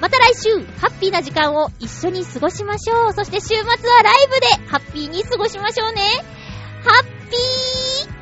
[0.00, 3.12] また来週、ハッピーな時間を一緒に過ごしましょう。
[3.12, 6.02] そして週末はライブでハッピーに過ごしましょうね。
[6.82, 8.17] ハッピー